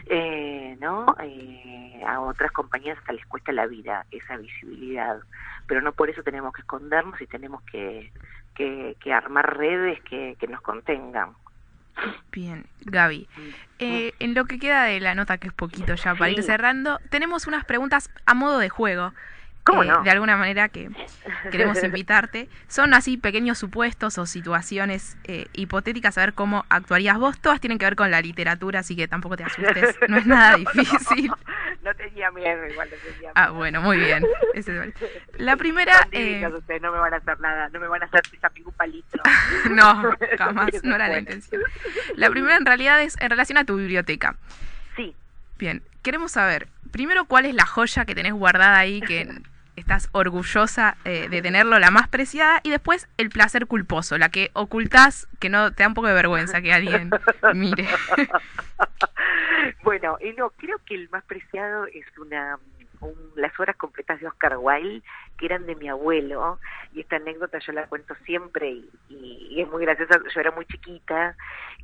eh, 0.07 0.77
¿no? 0.79 1.05
Eh, 1.21 2.01
a 2.05 2.19
otras 2.21 2.51
compañeras 2.51 2.99
hasta 2.99 3.13
les 3.13 3.25
cuesta 3.25 3.51
la 3.51 3.67
vida 3.67 4.05
esa 4.11 4.37
visibilidad, 4.37 5.19
pero 5.67 5.81
no 5.81 5.91
por 5.93 6.09
eso 6.09 6.23
tenemos 6.23 6.53
que 6.53 6.61
escondernos 6.61 7.19
y 7.21 7.27
tenemos 7.27 7.61
que, 7.63 8.11
que, 8.55 8.95
que 8.99 9.13
armar 9.13 9.57
redes 9.57 10.01
que, 10.03 10.35
que 10.39 10.47
nos 10.47 10.61
contengan. 10.61 11.33
Bien, 12.31 12.65
Gaby. 12.85 13.27
Mm. 13.35 13.49
Eh, 13.79 14.13
en 14.19 14.33
lo 14.33 14.45
que 14.45 14.59
queda 14.59 14.83
de 14.85 14.99
la 14.99 15.15
nota, 15.15 15.37
que 15.37 15.47
es 15.47 15.53
poquito 15.53 15.95
ya 15.95 16.15
para 16.15 16.31
ir 16.31 16.43
cerrando, 16.43 16.99
tenemos 17.09 17.47
unas 17.47 17.65
preguntas 17.65 18.09
a 18.25 18.33
modo 18.33 18.59
de 18.59 18.69
juego. 18.69 19.13
¿Cómo 19.63 19.83
eh, 19.83 19.91
De 20.03 20.09
alguna 20.09 20.37
manera 20.37 20.69
que 20.69 20.89
queremos 21.51 21.83
invitarte. 21.83 22.49
Son 22.67 22.93
así 22.93 23.17
pequeños 23.17 23.57
supuestos 23.57 24.17
o 24.17 24.25
situaciones 24.25 25.17
eh, 25.25 25.47
hipotéticas, 25.53 26.17
a 26.17 26.21
ver 26.21 26.33
cómo 26.33 26.65
actuarías 26.69 27.17
vos. 27.17 27.39
Todas 27.39 27.59
tienen 27.59 27.77
que 27.77 27.85
ver 27.85 27.95
con 27.95 28.09
la 28.09 28.21
literatura, 28.21 28.79
así 28.79 28.95
que 28.95 29.07
tampoco 29.07 29.37
te 29.37 29.43
asustes. 29.43 29.95
No 30.07 30.17
es 30.17 30.25
nada 30.25 30.57
difícil. 30.57 31.31
No, 31.83 31.95
tenía 31.95 32.29
miedo, 32.29 32.67
igual 32.67 32.89
no 32.91 33.11
tenía 33.11 33.31
Ah, 33.33 33.49
bueno, 33.49 33.81
muy 33.81 33.97
bien. 33.97 34.23
La 35.39 35.55
primera... 35.55 36.07
Eh... 36.11 36.47
Ustedes 36.47 36.79
no 36.79 36.91
me 36.91 36.99
van 36.99 37.15
a 37.15 37.17
hacer 37.17 37.39
nada, 37.39 37.69
no 37.69 37.79
me 37.79 37.87
van 37.87 38.03
a 38.03 38.05
hacer 38.05 38.21
ningún 38.55 38.73
palito. 38.73 39.19
no, 39.71 40.11
jamás, 40.37 40.69
no 40.83 40.93
era 40.93 41.07
la 41.07 41.17
intención. 41.17 41.59
La 42.15 42.29
primera 42.29 42.57
en 42.57 42.67
realidad 42.67 43.01
es 43.01 43.19
en 43.19 43.31
relación 43.31 43.57
a 43.57 43.65
tu 43.65 43.77
biblioteca. 43.77 44.35
Sí. 44.95 45.15
Bien, 45.57 45.81
queremos 46.03 46.33
saber, 46.33 46.67
primero, 46.91 47.25
cuál 47.25 47.45
es 47.45 47.55
la 47.55 47.65
joya 47.65 48.05
que 48.05 48.15
tenés 48.15 48.33
guardada 48.33 48.77
ahí 48.77 49.01
que 49.01 49.27
estás 49.75 50.09
orgullosa 50.11 50.97
eh, 51.05 51.27
de 51.29 51.41
tenerlo, 51.41 51.79
la 51.79 51.91
más 51.91 52.07
preciada, 52.07 52.59
y 52.63 52.69
después 52.69 53.07
el 53.17 53.29
placer 53.29 53.67
culposo, 53.67 54.17
la 54.17 54.29
que 54.29 54.51
ocultás, 54.53 55.27
que 55.39 55.49
no 55.49 55.71
te 55.71 55.83
da 55.83 55.89
un 55.89 55.93
poco 55.93 56.07
de 56.07 56.13
vergüenza 56.13 56.61
que 56.61 56.73
alguien 56.73 57.09
mire. 57.53 57.87
bueno, 59.83 60.17
y 60.21 60.33
no, 60.33 60.49
creo 60.51 60.77
que 60.85 60.95
el 60.95 61.09
más 61.09 61.23
preciado 61.23 61.85
es 61.87 62.05
una 62.17 62.57
las 63.35 63.59
horas 63.59 63.75
completas 63.77 64.19
de 64.19 64.27
Oscar 64.27 64.57
Wilde, 64.57 65.01
que 65.37 65.45
eran 65.45 65.65
de 65.65 65.75
mi 65.75 65.89
abuelo, 65.89 66.59
y 66.93 67.01
esta 67.01 67.15
anécdota 67.15 67.59
yo 67.59 67.71
la 67.71 67.87
cuento 67.87 68.13
siempre 68.25 68.69
y, 69.09 69.59
es 69.59 69.67
muy 69.69 69.83
graciosa. 69.83 70.19
Yo 70.33 70.39
era 70.39 70.51
muy 70.51 70.65
chiquita 70.65 71.35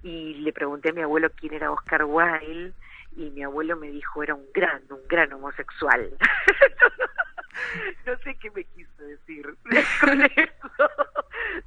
y 0.04 0.36
le 0.36 0.54
pregunté 0.54 0.90
a 0.90 0.94
mi 0.94 1.02
abuelo 1.02 1.30
quién 1.36 1.54
era 1.54 1.72
Oscar 1.72 2.06
Wilde, 2.06 2.74
y 3.18 3.32
mi 3.32 3.44
abuelo 3.44 3.76
me 3.76 3.90
dijo 3.90 4.24
era 4.24 4.36
un 4.36 4.46
gran, 4.54 4.82
un 4.90 5.02
gran 5.10 5.34
homosexual. 5.34 6.12
no 8.06 8.18
sé 8.20 8.36
qué 8.36 8.52
me 8.52 8.64
quiso 8.64 9.04
decir 9.04 9.56
con 10.02 10.22
eso. 10.22 10.90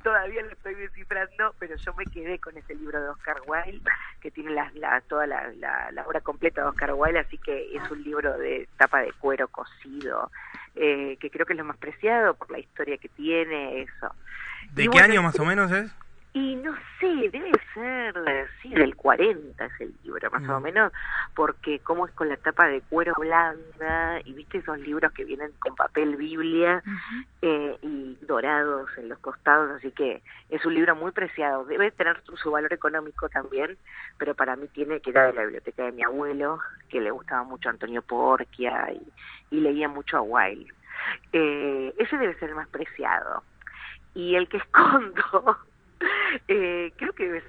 Todavía 0.02 0.42
lo 0.42 0.50
estoy 0.50 0.74
descifrando, 0.76 1.54
pero 1.58 1.76
yo 1.76 1.92
me 1.94 2.04
quedé 2.04 2.38
con 2.38 2.56
ese 2.56 2.74
libro 2.74 3.02
de 3.02 3.08
Oscar 3.08 3.40
Wilde, 3.46 3.90
que 4.20 4.30
tiene 4.30 4.52
la, 4.52 5.00
toda 5.08 5.26
la, 5.26 5.50
la, 5.52 6.04
obra 6.06 6.20
completa 6.20 6.62
de 6.62 6.68
Oscar 6.68 6.92
Wilde, 6.94 7.18
así 7.18 7.36
que 7.38 7.76
es 7.76 7.90
un 7.90 8.02
libro 8.04 8.38
de 8.38 8.68
tapa 8.76 9.00
de 9.00 9.12
cuero 9.12 9.48
cocido, 9.48 10.30
eh, 10.76 11.16
que 11.20 11.30
creo 11.30 11.44
que 11.44 11.54
es 11.54 11.58
lo 11.58 11.64
más 11.64 11.76
preciado 11.76 12.34
por 12.34 12.50
la 12.50 12.60
historia 12.60 12.96
que 12.98 13.08
tiene, 13.08 13.82
eso. 13.82 14.14
¿De 14.72 14.88
qué 14.88 15.00
año 15.00 15.22
más 15.22 15.38
o 15.40 15.44
menos 15.44 15.72
es? 15.72 15.92
Y 16.32 16.54
no 16.56 16.72
sé, 17.00 17.28
debe 17.30 17.50
ser, 17.74 18.14
sí, 18.62 18.68
del 18.68 18.94
40 18.94 19.64
es 19.64 19.80
el 19.80 19.92
libro, 20.04 20.30
más 20.30 20.48
o 20.48 20.60
mm. 20.60 20.62
menos, 20.62 20.92
porque 21.34 21.80
como 21.80 22.06
es 22.06 22.12
con 22.12 22.28
la 22.28 22.36
tapa 22.36 22.68
de 22.68 22.82
cuero 22.82 23.14
blanda 23.18 24.20
y 24.24 24.32
viste 24.34 24.58
esos 24.58 24.78
libros 24.78 25.12
que 25.12 25.24
vienen 25.24 25.50
con 25.58 25.74
papel 25.74 26.14
Biblia 26.14 26.84
eh, 27.42 27.76
y 27.82 28.16
dorados 28.22 28.90
en 28.96 29.08
los 29.08 29.18
costados, 29.18 29.72
así 29.72 29.90
que 29.90 30.22
es 30.50 30.64
un 30.64 30.74
libro 30.74 30.94
muy 30.94 31.10
preciado. 31.10 31.64
Debe 31.64 31.90
tener 31.90 32.22
su, 32.36 32.50
valor 32.50 32.72
económico 32.72 33.28
también, 33.28 33.76
pero 34.16 34.36
para 34.36 34.54
mí 34.54 34.68
tiene 34.68 35.00
que 35.00 35.10
ir 35.10 35.16
de 35.16 35.32
la 35.32 35.42
biblioteca 35.42 35.84
de 35.84 35.92
mi 35.92 36.04
abuelo, 36.04 36.60
que 36.88 37.00
le 37.00 37.10
gustaba 37.10 37.42
mucho 37.42 37.68
Antonio 37.68 38.02
Porquia 38.02 38.92
y, 38.92 39.56
y 39.56 39.60
leía 39.60 39.88
mucho 39.88 40.18
a 40.18 40.22
Wilde. 40.22 40.72
Eh, 41.32 41.94
ese 41.98 42.16
debe 42.18 42.38
ser 42.38 42.50
el 42.50 42.56
más 42.56 42.68
preciado. 42.68 43.42
Y 44.14 44.34
el 44.34 44.48
que 44.48 44.56
escondo, 44.58 45.58
eh, 46.48 46.92
creo 46.96 47.12
que 47.12 47.42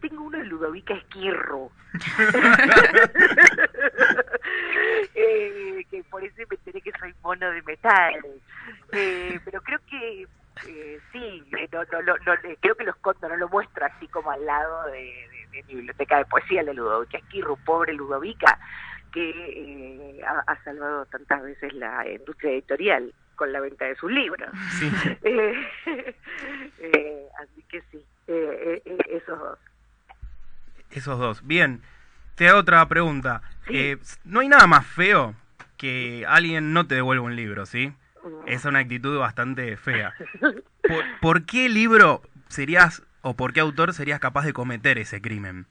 tengo 0.00 0.24
uno 0.24 0.38
de 0.38 0.44
Ludovica 0.44 0.94
Esquirro. 0.94 1.70
eh, 5.14 5.86
que 5.90 6.04
por 6.04 6.22
eso 6.24 6.36
me 6.38 6.56
enteré 6.56 6.80
que 6.80 6.92
soy 6.98 7.14
mono 7.22 7.50
de 7.50 7.62
metal. 7.62 8.14
Eh, 8.92 9.40
pero 9.44 9.60
creo 9.62 9.78
que 9.88 10.26
eh, 10.66 11.00
sí, 11.12 11.42
eh, 11.58 11.68
no, 11.72 11.84
no, 11.84 12.02
no, 12.02 12.34
creo 12.60 12.74
que 12.74 12.84
los 12.84 12.96
escondo, 12.96 13.28
no 13.28 13.36
lo 13.36 13.48
muestro 13.48 13.84
así 13.84 14.08
como 14.08 14.30
al 14.30 14.44
lado 14.44 14.84
de, 14.90 15.12
mi 15.52 15.62
biblioteca 15.62 16.18
de 16.18 16.24
poesía 16.26 16.64
de 16.64 16.74
Ludovica 16.74 17.18
Esquirro, 17.18 17.56
pobre 17.56 17.92
Ludovica, 17.94 18.58
que 19.12 19.30
eh, 19.30 20.20
ha, 20.24 20.40
ha 20.46 20.64
salvado 20.64 21.06
tantas 21.06 21.42
veces 21.42 21.72
la 21.74 22.06
industria 22.08 22.52
editorial 22.52 23.12
con 23.36 23.52
la 23.52 23.60
venta 23.60 23.84
de 23.84 23.94
sus 23.96 24.10
libros. 24.10 24.50
Sí. 24.78 24.90
Eh, 26.78 27.26
así 27.40 27.64
que 27.68 27.82
sí, 27.90 28.04
eh, 28.28 28.82
esos 29.08 29.38
dos. 29.38 29.58
Esos 30.90 31.18
dos. 31.18 31.46
Bien, 31.46 31.82
te 32.34 32.48
hago 32.48 32.60
otra 32.60 32.86
pregunta. 32.86 33.42
Eh, 33.68 33.96
no 34.24 34.40
hay 34.40 34.48
nada 34.48 34.66
más 34.66 34.86
feo 34.86 35.34
que 35.76 36.24
alguien 36.28 36.72
no 36.72 36.86
te 36.86 36.94
devuelva 36.94 37.24
un 37.24 37.36
libro, 37.36 37.66
¿sí? 37.66 37.92
Es 38.46 38.64
una 38.64 38.80
actitud 38.80 39.18
bastante 39.18 39.76
fea. 39.76 40.14
¿Por, 41.20 41.46
qué 41.46 41.68
libro 41.68 42.22
serías 42.48 43.02
o 43.22 43.34
por 43.34 43.52
qué 43.52 43.60
autor 43.60 43.94
serías 43.94 44.20
capaz 44.20 44.44
de 44.44 44.52
cometer 44.52 44.98
ese 44.98 45.20
crimen? 45.20 45.66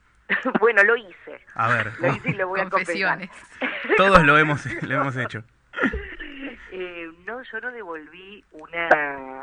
Bueno, 0.59 0.83
lo 0.83 0.95
hice. 0.95 1.39
A 1.53 1.69
ver. 1.69 1.93
Lo 1.99 2.13
hice 2.13 2.29
y 2.31 2.33
lo 2.33 2.47
voy 2.47 2.59
a 2.59 2.69
confesar. 2.69 3.29
Todos 3.97 4.23
lo 4.23 4.37
hemos, 4.37 4.65
lo 4.83 4.95
hemos 4.95 5.15
hecho. 5.17 5.43
No, 7.25 7.41
yo 7.41 7.59
no 7.59 7.71
devolví 7.71 8.43
una... 8.51 9.39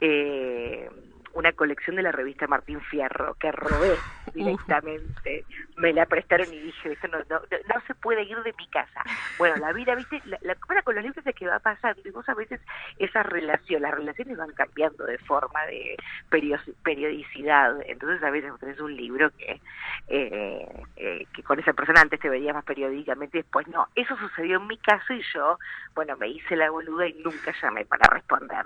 Eh, 0.00 0.88
una 1.36 1.52
colección 1.52 1.96
de 1.96 2.02
la 2.02 2.12
revista 2.12 2.46
Martín 2.46 2.80
Fierro 2.80 3.34
que 3.34 3.52
robé 3.52 3.94
directamente. 4.34 5.44
Me 5.76 5.92
la 5.92 6.06
prestaron 6.06 6.52
y 6.52 6.58
dije, 6.58 6.92
eso 6.92 7.08
no, 7.08 7.18
no, 7.28 7.40
no, 7.40 7.80
se 7.86 7.94
puede 7.94 8.22
ir 8.22 8.42
de 8.42 8.54
mi 8.58 8.66
casa. 8.68 9.02
Bueno, 9.38 9.56
la 9.56 9.72
vida, 9.72 9.94
viste, 9.94 10.20
la, 10.24 10.38
la 10.40 10.54
con 10.82 10.94
los 10.94 11.04
libros 11.04 11.26
es 11.26 11.34
que 11.34 11.46
va 11.46 11.58
pasando 11.58 12.00
y 12.04 12.10
vos 12.10 12.26
a 12.28 12.34
veces 12.34 12.60
esa 12.98 13.22
relación, 13.22 13.82
las 13.82 13.92
relaciones 13.92 14.36
van 14.38 14.52
cambiando 14.52 15.04
de 15.04 15.18
forma, 15.18 15.64
de 15.66 15.96
periodicidad. 16.30 17.76
Entonces 17.86 18.22
a 18.22 18.30
veces 18.30 18.52
tenés 18.58 18.80
un 18.80 18.96
libro 18.96 19.30
que, 19.36 19.60
eh, 20.08 20.68
eh, 20.96 21.26
que 21.34 21.42
con 21.42 21.58
esa 21.58 21.74
persona 21.74 22.00
antes 22.00 22.20
te 22.20 22.30
veías 22.30 22.54
más 22.54 22.64
periódicamente 22.64 23.38
y 23.38 23.42
después 23.42 23.66
no. 23.68 23.88
Eso 23.94 24.16
sucedió 24.16 24.56
en 24.56 24.66
mi 24.66 24.78
caso 24.78 25.12
y 25.12 25.22
yo, 25.34 25.58
bueno, 25.94 26.16
me 26.16 26.28
hice 26.28 26.56
la 26.56 26.70
boluda 26.70 27.06
y 27.06 27.14
nunca 27.14 27.52
llamé 27.60 27.84
para 27.84 28.08
responder. 28.08 28.64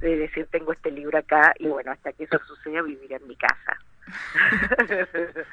De 0.00 0.16
decir, 0.16 0.46
tengo 0.50 0.72
este 0.72 0.90
libro 0.92 1.18
acá 1.18 1.54
y 1.58 1.66
bueno, 1.66 1.90
hasta 1.90 2.11
que 2.16 2.24
eso 2.24 2.38
suceda 2.46 2.82
vivir 2.82 3.12
en 3.12 3.26
mi 3.26 3.36
casa. 3.36 3.78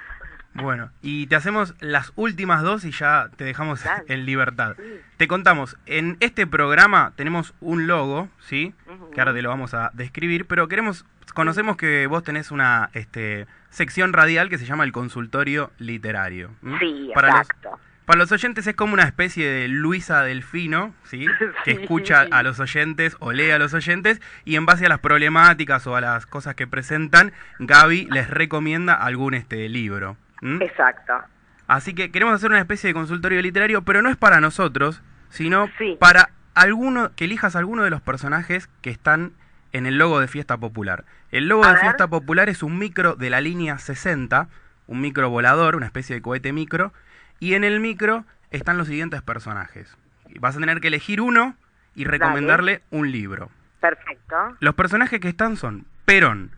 Bueno, 0.56 0.90
y 1.02 1.28
te 1.28 1.36
hacemos 1.36 1.76
las 1.80 2.12
últimas 2.16 2.64
dos 2.64 2.84
y 2.84 2.92
ya 2.92 3.30
te 3.38 3.44
dejamos 3.44 3.84
en 4.08 4.26
libertad. 4.26 4.76
Te 5.18 5.28
contamos, 5.28 5.78
en 5.86 6.18
este 6.20 6.48
programa 6.48 7.14
tenemos 7.16 7.54
un 7.62 7.88
logo, 7.88 8.30
¿sí? 8.40 8.74
Que 9.14 9.22
ahora 9.22 9.34
te 9.34 9.42
lo 9.42 9.50
vamos 9.50 9.74
a 9.74 9.92
describir, 9.94 10.48
pero 10.48 10.68
queremos, 10.68 11.06
conocemos 11.34 11.78
que 11.78 12.08
vos 12.08 12.24
tenés 12.24 12.52
una 12.52 12.90
este, 12.94 13.48
sección 13.70 14.12
radial 14.12 14.50
que 14.50 14.58
se 14.58 14.66
llama 14.66 14.84
el 14.84 14.92
consultorio 14.92 15.72
literario. 15.78 16.50
Sí, 16.80 17.12
Para 17.14 17.30
exacto. 17.30 17.80
Para 18.10 18.22
los 18.22 18.32
oyentes 18.32 18.66
es 18.66 18.76
como 18.76 18.94
una 18.94 19.04
especie 19.04 19.48
de 19.48 19.68
Luisa 19.68 20.24
Delfino, 20.24 20.96
¿sí? 21.04 21.28
Que 21.64 21.74
escucha 21.74 22.26
a 22.32 22.42
los 22.42 22.60
oyentes 22.60 23.16
o 23.20 23.34
lee 23.34 23.52
a 23.52 23.60
los 23.60 23.76
oyentes 23.76 24.20
y 24.46 24.56
en 24.56 24.66
base 24.66 24.88
a 24.88 24.90
las 24.90 24.98
problemáticas 24.98 25.86
o 25.86 25.96
a 25.96 26.02
las 26.02 26.26
cosas 26.26 26.56
que 26.56 26.66
presentan, 26.66 27.34
Gaby 27.60 28.08
les 28.10 28.28
recomienda 28.28 28.96
algún 28.96 29.36
este 29.36 29.70
libro. 29.70 30.18
Exacto. 30.42 31.22
Así 31.68 31.94
que 31.94 32.10
queremos 32.10 32.34
hacer 32.34 32.50
una 32.50 32.58
especie 32.58 32.88
de 32.88 32.96
consultorio 32.96 33.44
literario, 33.44 33.84
pero 33.84 34.02
no 34.02 34.10
es 34.10 34.18
para 34.18 34.42
nosotros, 34.42 35.04
sino 35.30 35.70
para 36.00 36.32
alguno 36.56 37.12
que 37.16 37.26
elijas 37.26 37.56
alguno 37.56 37.84
de 37.84 37.92
los 37.92 38.02
personajes 38.02 38.72
que 38.82 38.90
están 38.90 39.34
en 39.72 39.86
el 39.86 40.00
logo 40.00 40.20
de 40.20 40.28
Fiesta 40.28 40.58
Popular. 40.58 41.06
El 41.30 41.48
logo 41.48 41.68
de 41.68 41.78
Fiesta 41.78 42.08
Popular 42.08 42.50
es 42.50 42.64
un 42.64 42.80
micro 42.80 43.14
de 43.14 43.30
la 43.30 43.40
línea 43.40 43.78
60, 43.78 44.48
un 44.88 45.00
micro 45.00 45.30
volador, 45.30 45.76
una 45.76 45.86
especie 45.86 46.16
de 46.16 46.24
cohete 46.24 46.54
micro, 46.54 46.92
y 47.40 47.54
en 47.54 47.64
el 47.64 47.80
micro 47.80 48.26
están 48.52 48.78
los 48.78 48.88
siguientes 48.88 49.22
personajes. 49.22 49.96
Vas 50.40 50.56
a 50.56 50.60
tener 50.60 50.82
que 50.82 50.88
elegir 50.88 51.22
uno 51.22 51.56
y 51.96 52.06
recomendarle 52.06 52.82
un 52.92 53.12
libro. 53.12 53.50
Perfecto. 53.80 54.36
Los 54.60 54.76
personajes 54.76 55.20
que 55.20 55.30
están 55.30 55.58
son 55.58 55.86
Perón, 56.06 56.52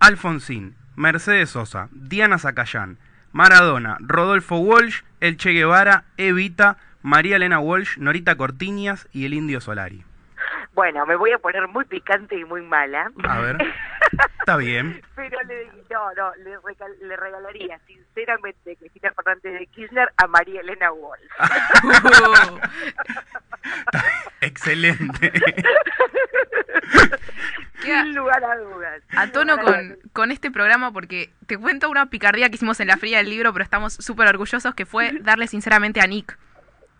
Alfonsín, 0.00 0.74
Mercedes 0.96 1.50
Sosa, 1.50 1.88
Diana 1.92 2.38
Zacayán, 2.38 2.98
Maradona, 3.32 3.98
Rodolfo 4.00 4.58
Walsh, 4.58 5.02
El 5.20 5.36
Che 5.36 5.50
Guevara, 5.50 6.04
Evita, 6.16 6.78
María 7.02 7.36
Elena 7.36 7.58
Walsh, 7.58 7.98
Norita 7.98 8.36
Cortiñas 8.36 9.08
y 9.12 9.26
el 9.26 9.34
Indio 9.34 9.60
Solari. 9.60 10.04
Bueno, 10.76 11.06
me 11.06 11.16
voy 11.16 11.32
a 11.32 11.38
poner 11.38 11.66
muy 11.68 11.86
picante 11.86 12.38
y 12.38 12.44
muy 12.44 12.60
mala. 12.60 13.10
A 13.26 13.40
ver. 13.40 13.56
Está 14.40 14.58
bien. 14.58 15.00
Pero 15.14 15.38
le, 15.44 15.64
no, 15.90 16.12
no, 16.14 16.32
le, 17.00 17.16
regalaría 17.16 17.80
sinceramente 17.86 18.76
Cristina 18.76 19.10
Fernández 19.12 19.58
de 19.58 19.66
Kirchner 19.68 20.12
a 20.18 20.26
María 20.26 20.60
Elena 20.60 20.92
Walsh. 20.92 21.22
Excelente. 24.42 25.32
Sin 27.80 28.14
lugar 28.14 28.44
a 28.44 28.56
dudas. 28.58 29.02
A 29.16 29.28
tono 29.28 29.56
con, 29.56 29.98
con 30.12 30.30
este 30.30 30.50
programa, 30.50 30.92
porque 30.92 31.30
te 31.46 31.56
cuento 31.56 31.88
una 31.88 32.10
picardía 32.10 32.50
que 32.50 32.56
hicimos 32.56 32.78
en 32.80 32.88
la 32.88 32.98
fría 32.98 33.16
del 33.16 33.30
libro, 33.30 33.50
pero 33.54 33.62
estamos 33.64 33.94
súper 33.94 34.28
orgullosos, 34.28 34.74
que 34.74 34.84
fue 34.84 35.12
darle 35.22 35.46
sinceramente 35.46 36.00
a 36.02 36.06
Nick. 36.06 36.36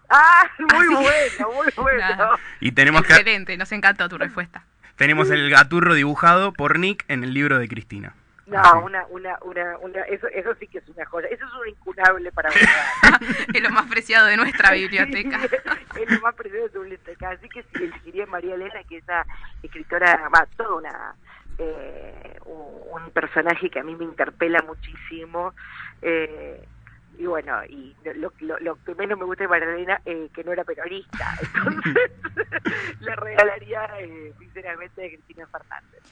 Ah, 0.09 0.49
muy 0.59 0.87
bueno, 0.87 1.53
muy 1.55 1.73
bueno. 1.77 2.39
Y 2.61 2.73
tenemos 2.73 3.03
Excelente, 3.03 3.57
nos 3.57 3.71
encantó 3.73 4.09
tu 4.09 4.19
respuesta. 4.19 4.65
Tenemos 4.97 5.31
el 5.31 5.51
gaturro 5.51 5.95
dibujado 5.95 6.53
por 6.53 6.79
Nick 6.79 7.05
en 7.09 7.23
el 7.23 7.35
libro 7.35 7.59
de 7.59 7.69
Cristina. 7.69 8.15
No, 8.47 8.81
una, 8.81 9.05
una, 9.07 9.37
una, 9.43 9.77
una 9.79 10.03
eso, 10.03 10.29
eso 10.29 10.55
sí 10.61 10.69
que 10.69 10.79
es 10.79 10.89
una 10.89 11.05
joya. 11.05 11.27
Eso 11.29 11.45
es 11.45 11.53
un 11.53 11.69
incunable 11.69 12.31
para 12.31 12.49
mí. 12.51 12.57
es 13.55 13.63
lo 13.63 13.71
más 13.71 13.87
preciado 13.87 14.27
de 14.27 14.37
nuestra 14.37 14.71
biblioteca. 14.71 15.41
es 16.01 16.11
lo 16.11 16.21
más 16.21 16.35
preciado 16.35 16.67
de 16.67 16.71
tu 16.71 16.81
biblioteca. 16.81 17.31
Así 17.31 17.49
que 17.49 17.63
sí, 17.63 17.85
elegiría 17.85 18.25
a 18.25 18.29
María 18.29 18.55
Elena, 18.55 18.85
que 18.89 18.99
es 18.99 19.05
una 19.05 19.27
escritora, 19.65 20.29
va, 20.29 20.47
toda 20.57 20.77
una, 20.77 21.15
eh, 21.59 22.39
un, 22.45 23.11
personaje 23.11 23.71
que 23.71 23.81
a 23.81 23.83
mí 23.83 23.97
me 23.97 24.05
interpela 24.05 24.63
muchísimo. 24.63 25.53
Eh, 26.03 26.63
y 27.19 27.27
bueno, 27.27 27.65
y 27.65 27.97
lo, 28.41 28.59
lo, 28.61 28.85
que 28.85 28.95
menos 28.95 29.19
me 29.19 29.25
gusta 29.25 29.45
de 29.45 29.49
María 29.49 30.01
eh, 30.05 30.29
que 30.35 30.45
no 30.45 30.53
era 30.53 30.65
peronista. 30.65 31.35
Entonces, 31.55 32.11
le 33.01 33.17
regalaría, 33.17 33.89
eh, 34.01 34.33
sinceramente, 34.39 35.07
a 35.07 35.09
Cristina 35.09 35.47
Fernández. 35.47 36.03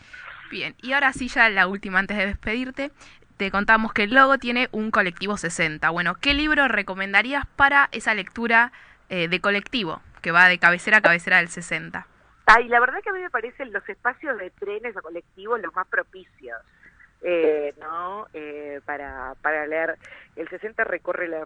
Bien, 0.51 0.75
y 0.83 0.93
ahora 0.93 1.13
sí, 1.13 1.29
ya 1.29 1.49
la 1.49 1.67
última 1.67 1.99
antes 1.99 2.17
de 2.17 2.27
despedirte. 2.27 2.91
Te 3.37 3.51
contamos 3.51 3.93
que 3.93 4.05
el 4.05 4.15
logo 4.15 4.39
tiene 4.39 4.69
un 4.71 4.91
colectivo 4.93 5.37
60. 5.37 5.91
Bueno, 5.91 6.15
¿qué 6.15 6.35
libro 6.35 6.69
recomendarías 6.69 7.47
para 7.57 7.89
esa 7.91 8.15
lectura 8.15 8.73
eh, 9.09 9.27
de 9.29 9.41
colectivo 9.41 10.01
que 10.23 10.31
va 10.31 10.49
de 10.49 10.59
cabecera 10.59 10.99
a 10.99 11.01
cabecera 11.01 11.39
del 11.39 11.49
60? 11.49 12.07
Ay, 12.47 12.69
la 12.69 12.79
verdad 12.79 13.01
que 13.03 13.11
a 13.11 13.13
mí 13.13 13.21
me 13.21 13.31
parecen 13.31 13.73
los 13.73 13.87
espacios 13.89 14.39
de 14.39 14.51
trenes 14.51 14.97
o 14.97 15.03
colectivos 15.03 15.61
los 15.61 15.75
más 15.75 15.89
propicios 15.89 16.59
eh, 17.25 17.75
¿no? 17.81 18.27
Eh, 18.35 18.81
para, 18.85 19.35
para 19.41 19.67
leer. 19.67 19.97
El 20.37 20.49
60 20.49 20.85
recorre 20.85 21.27
la, 21.27 21.45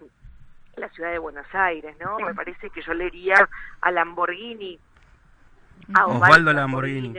la 0.75 0.89
ciudad 0.89 1.11
de 1.11 1.19
Buenos 1.19 1.47
Aires, 1.53 1.95
¿no? 1.99 2.19
Me 2.19 2.33
parece 2.33 2.69
que 2.69 2.81
yo 2.81 2.93
leería 2.93 3.49
a 3.81 3.91
Lamborghini. 3.91 4.77
A 5.93 6.05
Osvaldo 6.07 6.53
Lamborghini. 6.53 7.13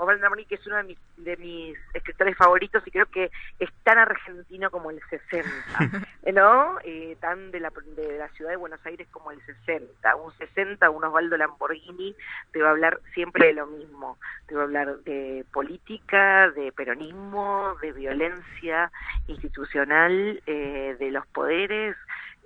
Osvaldo 0.00 0.22
Lamborghini, 0.22 0.48
que 0.48 0.54
es 0.54 0.66
uno 0.66 0.76
de 0.76 0.82
mis, 0.84 0.98
de 1.18 1.36
mis 1.36 1.78
escritores 1.92 2.34
favoritos 2.36 2.82
y 2.86 2.90
creo 2.90 3.06
que 3.06 3.30
es 3.58 3.68
tan 3.84 3.98
argentino 3.98 4.70
como 4.70 4.90
el 4.90 4.98
60, 5.10 5.48
¿no? 6.32 6.78
Eh, 6.84 7.16
tan 7.20 7.50
de 7.50 7.60
la, 7.60 7.70
de 7.96 8.18
la 8.18 8.28
ciudad 8.30 8.50
de 8.50 8.56
Buenos 8.56 8.80
Aires 8.86 9.06
como 9.10 9.30
el 9.30 9.40
60. 9.44 10.16
Un 10.16 10.32
60, 10.38 10.88
un 10.88 11.04
Osvaldo 11.04 11.36
Lamborghini, 11.36 12.16
te 12.50 12.62
va 12.62 12.68
a 12.68 12.70
hablar 12.70 12.98
siempre 13.12 13.48
de 13.48 13.52
lo 13.52 13.66
mismo. 13.66 14.16
Te 14.46 14.54
va 14.54 14.62
a 14.62 14.64
hablar 14.64 14.98
de 15.00 15.44
política, 15.52 16.50
de 16.50 16.72
peronismo, 16.72 17.76
de 17.82 17.92
violencia 17.92 18.90
institucional, 19.28 20.42
eh, 20.46 20.96
de 20.98 21.10
los 21.10 21.26
poderes, 21.26 21.94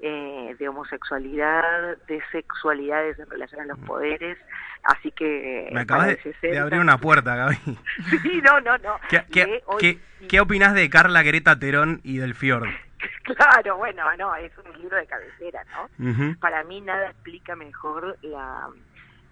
eh, 0.04 0.50
eh, 0.50 0.54
de 0.58 0.68
homosexualidad, 0.68 1.96
de 2.06 2.22
sexualidades 2.30 3.18
en 3.18 3.30
relación 3.30 3.62
a 3.62 3.64
los 3.64 3.78
mm. 3.78 3.84
poderes, 3.86 4.38
así 4.82 5.10
que... 5.12 5.70
Me 5.72 5.80
acabas 5.80 6.18
de, 6.42 6.58
abrir 6.58 6.80
una 6.80 6.98
puerta, 6.98 7.34
Gaby. 7.34 7.56
sí, 8.22 8.42
no, 8.42 8.60
no, 8.60 8.76
no. 8.78 9.00
¿Qué, 9.08 9.24
qué, 9.32 10.00
¿qué, 10.28 10.40
opinas 10.40 10.74
de 10.74 10.90
Carla 10.90 11.22
Greta 11.22 11.58
Terón 11.58 12.00
y 12.04 12.18
del 12.18 12.34
Fiord? 12.34 12.68
Claro, 13.22 13.76
bueno, 13.76 14.04
no, 14.16 14.34
es 14.34 14.52
un 14.58 14.80
libro 14.80 14.96
de 14.96 15.06
cabecera, 15.06 15.62
¿no? 15.64 16.36
Para 16.40 16.64
mí 16.64 16.80
nada 16.80 17.10
explica 17.10 17.54
mejor 17.54 18.18
la, 18.22 18.68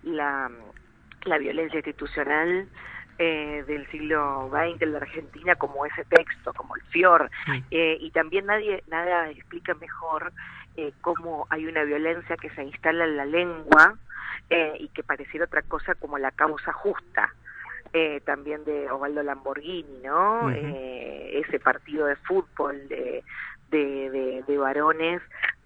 la, 0.02 0.50
la 1.24 1.38
violencia 1.38 1.78
institucional 1.78 2.68
eh, 3.18 3.62
del 3.66 3.86
siglo 3.90 4.50
XX 4.50 4.82
en 4.82 4.92
la 4.92 4.98
Argentina 4.98 5.54
como 5.54 5.84
ese 5.84 6.04
texto, 6.06 6.52
como 6.54 6.74
el 6.74 6.82
Fior, 6.84 7.30
eh, 7.70 7.96
y 8.00 8.10
también 8.10 8.46
nadie 8.46 8.82
nada 8.88 9.30
explica 9.30 9.74
mejor 9.74 10.32
eh, 10.76 10.92
cómo 11.00 11.46
hay 11.50 11.66
una 11.66 11.84
violencia 11.84 12.36
que 12.36 12.50
se 12.50 12.64
instala 12.64 13.04
en 13.04 13.16
la 13.16 13.24
lengua 13.24 13.98
eh, 14.50 14.76
y 14.78 14.88
que 14.88 15.02
pareciera 15.02 15.46
otra 15.46 15.62
cosa 15.62 15.94
como 15.94 16.18
la 16.18 16.30
causa 16.30 16.72
justa. 16.72 17.34
también 18.24 18.64
de 18.64 18.90
Osvaldo 18.90 19.22
Lamborghini, 19.22 20.00
¿no? 20.02 20.48
ese 20.48 21.60
partido 21.60 22.06
de 22.06 22.16
fútbol 22.16 22.88
de, 22.88 23.22
de, 23.70 24.42
de, 24.46 24.58
varones 24.58 25.20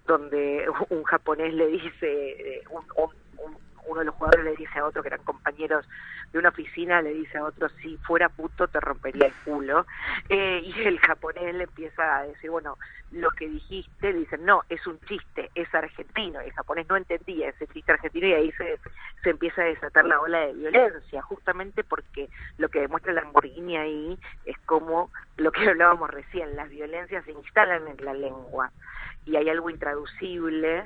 donde 0.07 0.66
un 0.90 1.05
japonés 1.05 1.55
le 1.55 1.69
dice, 1.69 2.64
un, 2.71 2.85
uno 3.87 4.01
de 4.01 4.07
los 4.07 4.14
jugadores 4.14 4.44
le 4.44 4.57
dice 4.57 4.79
a 4.79 4.85
otro 4.85 5.03
que 5.03 5.09
eran 5.09 5.22
compañeros 5.22 5.87
de 6.33 6.38
una 6.38 6.51
oficina, 6.51 7.03
le 7.03 7.14
dice 7.14 7.38
a 7.38 7.44
otro, 7.44 7.68
si 7.81 7.96
fuera 7.99 8.29
puto 8.29 8.68
te 8.68 8.81
rompería 8.81 9.27
el 9.27 9.35
culo. 9.44 9.87
Eh, 10.29 10.61
y 10.64 10.83
el 10.83 10.99
japonés 10.99 11.55
le 11.55 11.64
empieza 11.64 12.18
a 12.18 12.22
decir, 12.25 12.51
bueno, 12.51 12.77
lo 13.12 13.31
que 13.31 13.49
dijiste, 13.49 14.12
le 14.12 14.20
dicen, 14.20 14.44
no, 14.44 14.62
es 14.68 14.87
un 14.87 14.99
chiste, 15.01 15.51
es 15.55 15.72
argentino. 15.75 16.42
Y 16.42 16.46
el 16.46 16.53
japonés 16.53 16.88
no 16.88 16.96
entendía 16.96 17.49
ese 17.49 17.66
chiste 17.68 17.92
argentino 17.92 18.27
y 18.27 18.33
ahí 18.33 18.53
se, 18.53 18.79
se 19.22 19.31
empieza 19.31 19.62
a 19.62 19.66
desatar 19.66 20.05
la 20.05 20.20
ola 20.20 20.40
de 20.40 20.55
violencia, 20.55 21.22
justamente 21.22 21.85
porque 21.85 22.29
lo 22.59 22.68
que 22.68 22.81
demuestra 22.81 23.12
Lamborghini 23.12 23.77
ahí 23.77 24.18
es 24.44 24.59
como 24.66 25.11
lo 25.37 25.53
que 25.53 25.61
hablábamos 25.68 26.11
recién, 26.11 26.57
las 26.57 26.68
violencias 26.68 27.25
se 27.25 27.33
instalan 27.33 27.87
en 27.88 28.05
la 28.05 28.14
lengua 28.14 28.70
y 29.25 29.37
hay 29.37 29.49
algo 29.49 29.70
intraducible. 29.70 30.85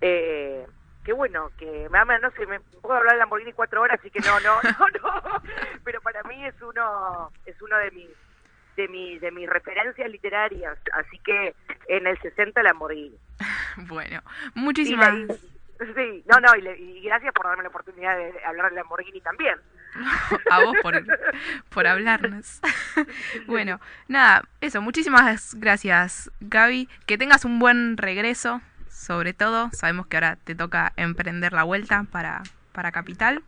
Eh, 0.00 0.66
que 1.06 1.12
bueno, 1.12 1.52
que 1.56 1.88
me 1.88 2.18
no 2.18 2.30
sé, 2.32 2.46
me 2.46 2.58
puedo 2.58 2.96
hablar 2.96 3.12
de 3.14 3.20
Lamborghini 3.20 3.52
cuatro 3.52 3.80
horas, 3.80 4.00
así 4.00 4.10
que 4.10 4.18
no, 4.18 4.40
no, 4.40 4.60
no, 4.62 4.88
no, 5.00 5.42
pero 5.84 6.00
para 6.00 6.20
mí 6.24 6.44
es 6.44 6.60
uno, 6.60 7.30
es 7.46 7.62
uno 7.62 7.78
de 7.78 7.92
mis, 7.92 8.08
de 8.76 8.88
mis, 8.88 9.20
de 9.20 9.30
mis 9.30 9.48
referencias 9.48 10.10
literarias, 10.10 10.76
así 10.92 11.16
que 11.20 11.54
en 11.86 12.08
el 12.08 12.18
60 12.20 12.60
Lamborghini. 12.62 13.16
Bueno, 13.88 14.22
muchísimas 14.54 15.12
Sí, 15.78 16.24
no, 16.26 16.40
no, 16.40 16.56
y, 16.56 17.02
gracias 17.02 17.34
por 17.34 17.44
darme 17.44 17.62
la 17.62 17.68
oportunidad 17.68 18.16
de 18.16 18.32
hablar 18.46 18.70
de 18.70 18.76
Lamborghini 18.76 19.20
también. 19.20 19.56
A 20.50 20.64
vos 20.64 20.74
por, 20.82 21.04
por 21.68 21.86
hablarnos. 21.86 22.60
bueno, 23.46 23.78
nada, 24.08 24.42
eso, 24.62 24.80
muchísimas 24.80 25.54
gracias 25.54 26.30
Gaby, 26.40 26.88
que 27.04 27.18
tengas 27.18 27.44
un 27.44 27.58
buen 27.58 27.98
regreso 27.98 28.62
sobre 28.96 29.34
todo. 29.34 29.68
Sabemos 29.72 30.06
que 30.06 30.16
ahora 30.16 30.36
te 30.36 30.54
toca 30.54 30.92
emprender 30.96 31.52
la 31.52 31.64
vuelta 31.64 32.06
para, 32.10 32.42
para 32.72 32.90
Capital. 32.90 33.42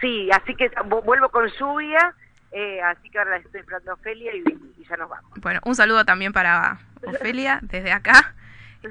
Sí, 0.00 0.30
así 0.32 0.54
que 0.56 0.70
vuelvo 1.04 1.28
con 1.28 1.48
lluvia, 1.48 2.14
eh, 2.50 2.80
así 2.82 3.10
que 3.10 3.18
ahora 3.18 3.32
la 3.32 3.36
estoy 3.36 3.60
esperando 3.60 3.92
a 3.92 3.94
Ofelia 3.94 4.34
y, 4.34 4.42
ya 4.88 4.96
nos 4.96 5.10
vamos. 5.10 5.30
Bueno, 5.40 5.60
un 5.64 5.74
saludo 5.74 6.04
también 6.04 6.32
para 6.32 6.78
Ofelia 7.04 7.60
desde 7.62 7.92
acá. 7.92 8.34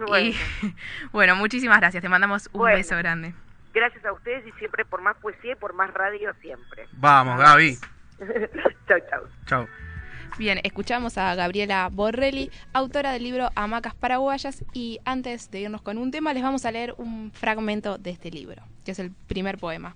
Bueno. 0.07 0.29
Y, 0.29 0.37
bueno, 1.11 1.35
muchísimas 1.35 1.81
gracias, 1.81 2.01
te 2.01 2.07
mandamos 2.07 2.49
un 2.53 2.63
beso 2.63 2.95
grande. 2.95 3.33
Gracias 3.73 4.05
a 4.05 4.13
ustedes 4.13 4.47
y 4.47 4.51
siempre 4.53 4.85
por 4.85 5.01
más 5.01 5.17
poesía 5.17 5.51
y 5.51 5.55
por 5.55 5.73
más 5.73 5.93
radio 5.93 6.33
siempre. 6.39 6.87
Vamos, 6.93 7.37
Gaby. 7.37 7.77
chau, 8.87 8.99
chau. 9.09 9.27
Chau. 9.47 9.67
Bien, 10.37 10.59
escuchamos 10.63 11.17
a 11.17 11.35
Gabriela 11.35 11.89
Borrelli, 11.91 12.49
autora 12.73 13.11
del 13.11 13.23
libro 13.23 13.49
Hamacas 13.53 13.93
Paraguayas, 13.93 14.63
y 14.73 14.99
antes 15.03 15.51
de 15.51 15.61
irnos 15.61 15.81
con 15.81 15.97
un 15.97 16.09
tema, 16.09 16.33
les 16.33 16.41
vamos 16.41 16.65
a 16.65 16.71
leer 16.71 16.95
un 16.97 17.31
fragmento 17.31 17.97
de 17.97 18.11
este 18.11 18.31
libro, 18.31 18.63
que 18.85 18.91
es 18.91 18.99
el 18.99 19.11
primer 19.11 19.57
poema. 19.57 19.95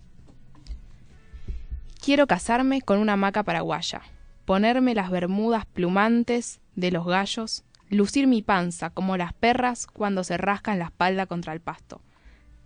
Quiero 2.03 2.27
casarme 2.27 2.81
con 2.81 2.99
una 2.99 3.13
hamaca 3.13 3.43
paraguaya, 3.43 4.01
ponerme 4.43 4.93
las 4.93 5.09
bermudas 5.09 5.65
plumantes 5.65 6.59
de 6.75 6.91
los 6.91 7.05
gallos, 7.05 7.63
lucir 7.89 8.27
mi 8.27 8.41
panza 8.41 8.89
como 8.89 9.17
las 9.17 9.33
perras 9.33 9.87
cuando 9.87 10.23
se 10.23 10.37
rascan 10.37 10.79
la 10.79 10.85
espalda 10.85 11.25
contra 11.25 11.53
el 11.53 11.61
pasto, 11.61 12.01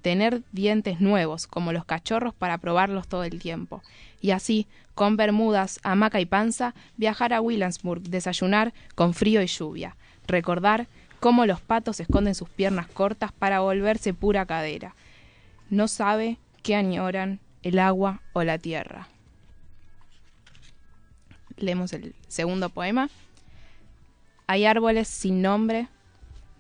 tener 0.01 0.41
dientes 0.51 1.01
nuevos 1.01 1.47
como 1.47 1.73
los 1.73 1.85
cachorros 1.85 2.33
para 2.33 2.57
probarlos 2.57 3.07
todo 3.07 3.23
el 3.23 3.39
tiempo, 3.39 3.81
y 4.21 4.31
así, 4.31 4.67
con 4.95 5.17
bermudas, 5.17 5.79
hamaca 5.83 6.19
y 6.19 6.25
panza, 6.25 6.73
viajar 6.97 7.33
a 7.33 7.41
Williamsburg, 7.41 8.01
desayunar 8.03 8.73
con 8.95 9.13
frío 9.13 9.41
y 9.41 9.47
lluvia, 9.47 9.95
recordar 10.27 10.87
cómo 11.19 11.45
los 11.45 11.61
patos 11.61 11.99
esconden 11.99 12.35
sus 12.35 12.49
piernas 12.49 12.87
cortas 12.87 13.31
para 13.31 13.59
volverse 13.59 14.13
pura 14.13 14.45
cadera. 14.45 14.95
No 15.69 15.87
sabe 15.87 16.37
qué 16.63 16.75
añoran 16.75 17.39
el 17.63 17.79
agua 17.79 18.21
o 18.33 18.43
la 18.43 18.57
tierra. 18.57 19.07
Leemos 21.57 21.93
el 21.93 22.15
segundo 22.27 22.69
poema. 22.69 23.09
Hay 24.47 24.65
árboles 24.65 25.07
sin 25.07 25.41
nombre, 25.41 25.87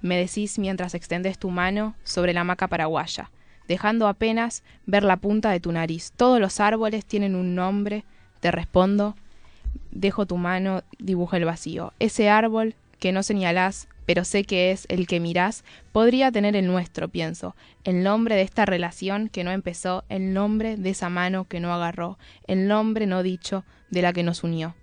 me 0.01 0.17
decís 0.17 0.59
mientras 0.59 0.95
extendes 0.95 1.37
tu 1.37 1.49
mano 1.49 1.95
sobre 2.03 2.33
la 2.33 2.41
hamaca 2.41 2.67
paraguaya 2.67 3.29
dejando 3.69 4.07
apenas 4.07 4.63
ver 4.87 5.03
la 5.03 5.17
punta 5.17 5.51
de 5.51 5.59
tu 5.59 5.71
nariz. 5.71 6.11
Todos 6.17 6.41
los 6.41 6.59
árboles 6.59 7.05
tienen 7.05 7.35
un 7.35 7.53
nombre, 7.53 8.03
te 8.41 8.49
respondo, 8.49 9.15
dejo 9.91 10.25
tu 10.25 10.37
mano, 10.37 10.81
dibuja 10.97 11.37
el 11.37 11.45
vacío. 11.45 11.93
Ese 11.99 12.29
árbol 12.29 12.73
que 12.99 13.11
no 13.11 13.21
señalás, 13.21 13.87
pero 14.07 14.25
sé 14.25 14.43
que 14.43 14.71
es 14.71 14.87
el 14.89 15.05
que 15.05 15.19
mirás, 15.19 15.63
podría 15.91 16.31
tener 16.31 16.55
el 16.55 16.65
nuestro, 16.65 17.09
pienso, 17.09 17.55
el 17.83 18.01
nombre 18.01 18.35
de 18.35 18.41
esta 18.41 18.65
relación 18.65 19.29
que 19.29 19.43
no 19.43 19.51
empezó, 19.51 20.03
el 20.09 20.33
nombre 20.33 20.75
de 20.75 20.89
esa 20.89 21.09
mano 21.09 21.45
que 21.45 21.59
no 21.59 21.71
agarró, 21.71 22.17
el 22.47 22.67
nombre 22.67 23.05
no 23.05 23.21
dicho 23.21 23.63
de 23.91 24.01
la 24.01 24.13
que 24.13 24.23
nos 24.23 24.43
unió, 24.43 24.75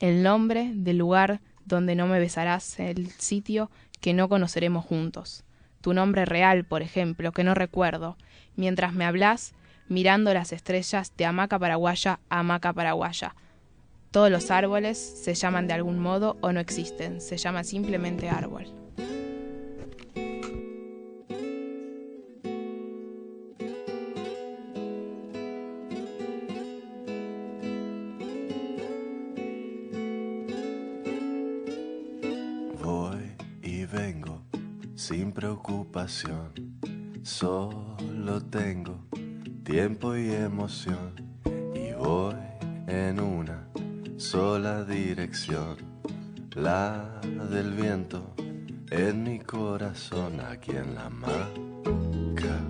el 0.00 0.22
nombre 0.22 0.70
del 0.74 0.98
lugar 0.98 1.40
donde 1.64 1.94
no 1.94 2.06
me 2.06 2.20
besarás, 2.20 2.78
el 2.78 3.10
sitio 3.12 3.70
que 4.00 4.14
no 4.14 4.28
conoceremos 4.28 4.84
juntos 4.84 5.44
tu 5.80 5.94
nombre 5.94 6.24
real, 6.24 6.64
por 6.64 6.82
ejemplo, 6.82 7.32
que 7.32 7.44
no 7.44 7.54
recuerdo, 7.54 8.16
mientras 8.56 8.92
me 8.92 9.04
hablas, 9.04 9.54
mirando 9.88 10.34
las 10.34 10.52
estrellas 10.52 11.12
de 11.16 11.26
hamaca 11.26 11.58
paraguaya 11.58 12.20
a 12.28 12.40
hamaca 12.40 12.72
paraguaya. 12.72 13.34
Todos 14.10 14.30
los 14.30 14.50
árboles 14.50 14.98
se 14.98 15.34
llaman 15.34 15.66
de 15.66 15.74
algún 15.74 15.98
modo 15.98 16.36
o 16.40 16.52
no 16.52 16.60
existen, 16.60 17.20
se 17.20 17.36
llama 17.36 17.64
simplemente 17.64 18.28
árbol. 18.28 18.66
Y 40.68 41.94
voy 41.94 42.34
en 42.88 43.20
una 43.20 43.66
sola 44.18 44.84
dirección, 44.84 45.78
la 46.54 47.22
del 47.50 47.72
viento 47.72 48.34
en 48.90 49.22
mi 49.22 49.38
corazón, 49.38 50.40
aquí 50.40 50.72
en 50.72 50.94
la 50.94 51.08
maca, 51.08 52.60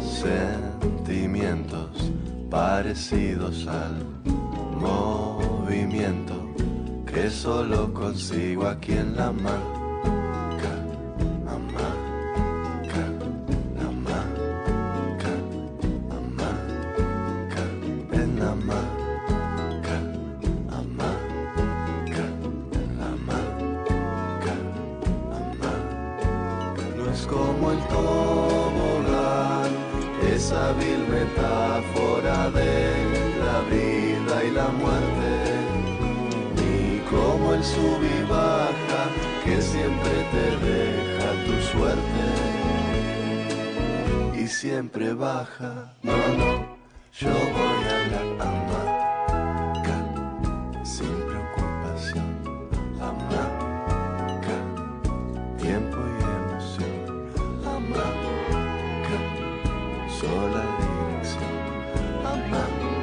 sentimientos 0.00 2.12
parecidos 2.50 3.66
al 3.66 4.04
movimiento 4.80 6.34
que 7.06 7.30
solo 7.30 7.94
consigo 7.94 8.66
aquí 8.66 8.92
en 8.92 9.16
la 9.16 9.32
mano. 9.32 9.75
No, 45.58 45.72
no, 46.02 46.76
yo 47.18 47.30
voy 47.30 47.84
a 47.88 48.08
la 48.10 48.20
hamaca 48.44 49.96
sin 50.84 51.16
preocupación. 51.22 52.28
Hamaca, 53.00 54.56
tiempo 55.56 55.96
y 55.96 56.22
emoción. 56.36 56.98
Hamaca, 57.64 59.18
sola 60.20 60.64
dirección. 60.78 61.54
Hamaca, 62.22 62.95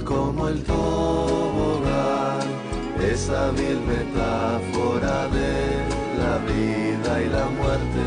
como 0.00 0.48
el 0.48 0.62
tobogán, 0.62 2.40
esa 2.98 3.50
vil 3.50 3.78
metáfora 3.80 5.28
de 5.28 5.84
la 6.18 6.38
vida 6.50 7.20
y 7.20 7.28
la 7.28 7.46
muerte, 7.46 8.06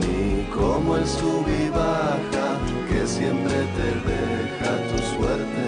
ni 0.00 0.44
como 0.50 0.96
el 0.96 1.06
sub 1.06 1.46
y 1.46 1.68
baja 1.68 2.58
que 2.88 3.06
siempre 3.06 3.54
te 3.76 3.88
deja 4.10 4.70
tu 4.90 4.98
suerte 5.16 5.66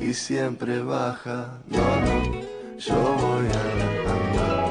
y 0.00 0.14
siempre 0.14 0.80
baja. 0.80 1.58
No, 1.68 1.78
no, 1.78 2.22
yo 2.78 2.94
voy 2.94 3.46
a 3.46 3.62
hamaca 4.10 4.69